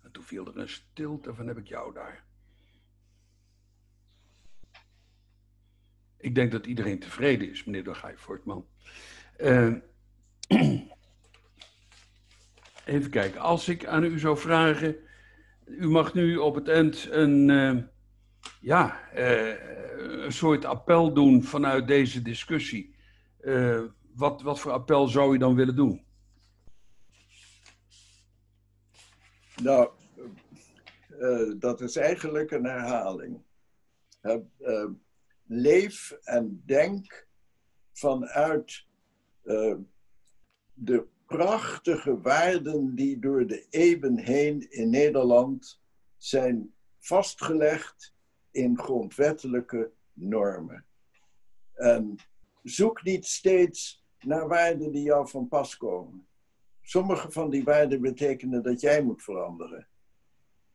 En 0.02 0.10
toen 0.10 0.22
viel 0.22 0.46
er 0.46 0.58
een 0.58 0.68
stilte 0.68 1.34
van 1.34 1.46
heb 1.46 1.58
ik 1.58 1.68
jou 1.68 1.94
daar. 1.94 2.24
Ik 6.16 6.34
denk 6.34 6.52
dat 6.52 6.66
iedereen 6.66 6.98
tevreden 6.98 7.50
is, 7.50 7.64
meneer 7.64 7.84
de 7.84 7.94
Gaai 7.94 8.16
Voortman. 8.16 8.66
Uh, 9.40 9.74
even 12.84 13.10
kijken, 13.10 13.40
als 13.40 13.68
ik 13.68 13.86
aan 13.86 14.04
u 14.04 14.18
zou 14.18 14.38
vragen 14.38 15.06
u 15.68 15.88
mag 15.88 16.14
nu 16.14 16.36
op 16.36 16.54
het 16.54 16.68
eind 16.68 17.08
een, 17.10 17.48
uh, 17.48 17.82
ja, 18.60 19.00
uh, 19.14 19.54
een 20.24 20.32
soort 20.32 20.64
appel 20.64 21.12
doen 21.12 21.42
vanuit 21.42 21.86
deze 21.86 22.22
discussie. 22.22 22.94
Uh, 23.40 23.82
wat, 24.14 24.42
wat 24.42 24.60
voor 24.60 24.72
appel 24.72 25.08
zou 25.08 25.34
u 25.34 25.38
dan 25.38 25.54
willen 25.54 25.76
doen? 25.76 26.06
Nou, 29.62 29.90
dat 31.58 31.80
is 31.80 31.96
eigenlijk 31.96 32.50
een 32.50 32.64
herhaling. 32.64 33.42
leef 35.46 36.10
en 36.10 36.62
denk 36.66 37.26
vanuit 37.92 38.86
de 40.74 41.06
prachtige 41.28 42.20
waarden 42.20 42.94
die 42.94 43.18
door 43.18 43.46
de 43.46 43.66
eeuwen 43.70 44.18
heen 44.18 44.70
in 44.70 44.90
Nederland 44.90 45.80
zijn 46.16 46.74
vastgelegd 46.98 48.14
in 48.50 48.78
grondwettelijke 48.78 49.92
normen. 50.12 50.84
En 51.74 52.16
zoek 52.62 53.02
niet 53.02 53.26
steeds 53.26 54.04
naar 54.20 54.48
waarden 54.48 54.92
die 54.92 55.02
jou 55.02 55.28
van 55.28 55.48
pas 55.48 55.76
komen. 55.76 56.26
Sommige 56.80 57.30
van 57.30 57.50
die 57.50 57.64
waarden 57.64 58.00
betekenen 58.00 58.62
dat 58.62 58.80
jij 58.80 59.02
moet 59.02 59.22
veranderen. 59.22 59.88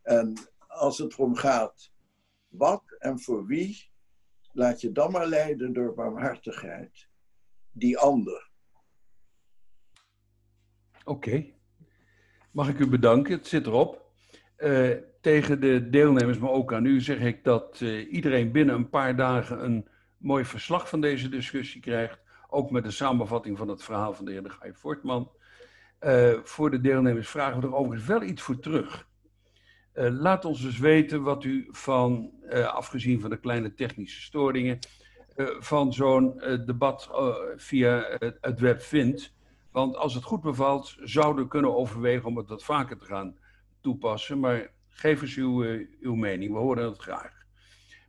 En 0.01 0.33
als 0.67 0.97
het 0.97 1.13
erom 1.13 1.35
gaat 1.35 1.91
wat 2.47 2.83
en 2.99 3.19
voor 3.19 3.45
wie, 3.45 3.89
laat 4.51 4.81
je 4.81 4.91
dan 4.91 5.11
maar 5.11 5.27
leiden 5.27 5.73
door 5.73 5.93
barmhartigheid. 5.93 7.07
Die 7.71 7.97
ander. 7.97 8.51
Oké. 11.03 11.45
Mag 12.51 12.69
ik 12.69 12.79
u 12.79 12.87
bedanken? 12.87 13.33
Het 13.33 13.47
zit 13.47 13.65
erop. 13.65 14.01
Uh, 14.57 14.91
tegen 15.21 15.61
de 15.61 15.89
deelnemers, 15.89 16.37
maar 16.37 16.49
ook 16.49 16.73
aan 16.73 16.85
u, 16.85 17.01
zeg 17.01 17.19
ik 17.19 17.43
dat 17.43 17.79
uh, 17.81 18.13
iedereen 18.13 18.51
binnen 18.51 18.75
een 18.75 18.89
paar 18.89 19.15
dagen 19.15 19.63
een 19.63 19.87
mooi 20.17 20.45
verslag 20.45 20.89
van 20.89 21.01
deze 21.01 21.29
discussie 21.29 21.81
krijgt. 21.81 22.21
Ook 22.49 22.71
met 22.71 22.83
de 22.83 22.91
samenvatting 22.91 23.57
van 23.57 23.67
het 23.67 23.83
verhaal 23.83 24.13
van 24.13 24.25
de 24.25 24.31
heer 24.31 24.43
de 24.43 24.49
Gaai 24.49 24.73
Voortman. 24.73 25.31
Uh, 26.01 26.39
voor 26.43 26.71
de 26.71 26.81
deelnemers 26.81 27.29
vragen 27.29 27.61
we 27.61 27.67
er 27.67 27.75
overigens 27.75 28.07
wel 28.07 28.23
iets 28.23 28.41
voor 28.41 28.59
terug. 28.59 29.07
laat 29.93 30.45
ons 30.45 30.61
dus 30.61 30.79
weten 30.79 31.23
wat 31.23 31.43
u 31.43 31.67
van, 31.71 32.31
afgezien 32.49 33.21
van 33.21 33.29
de 33.29 33.39
kleine 33.39 33.73
technische 33.73 34.21
storingen, 34.21 34.79
van 35.59 35.93
zo'n 35.93 36.41
debat 36.65 37.09
via 37.55 38.17
het 38.41 38.59
web 38.59 38.81
vindt. 38.81 39.33
Want 39.73 39.95
als 39.95 40.13
het 40.13 40.23
goed 40.23 40.41
bevalt, 40.41 40.95
zouden 40.99 41.43
we 41.43 41.49
kunnen 41.49 41.75
overwegen 41.75 42.25
om 42.25 42.37
het 42.37 42.49
wat 42.49 42.63
vaker 42.63 42.97
te 42.97 43.05
gaan 43.05 43.37
toepassen. 43.81 44.39
Maar 44.39 44.71
geef 44.87 45.21
eens 45.21 45.35
uw, 45.35 45.63
uh, 45.63 45.87
uw 45.99 46.15
mening, 46.15 46.51
we 46.51 46.57
horen 46.57 46.85
het 46.85 46.97
graag. 46.97 47.31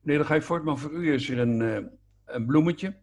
Meneer 0.02 0.20
de 0.20 0.26
Gij 0.26 0.42
Fortman, 0.42 0.78
voor 0.78 0.90
u 0.90 1.12
is 1.12 1.30
er 1.30 1.38
een, 1.38 1.60
uh, 1.60 1.78
een 2.24 2.46
bloemetje. 2.46 2.96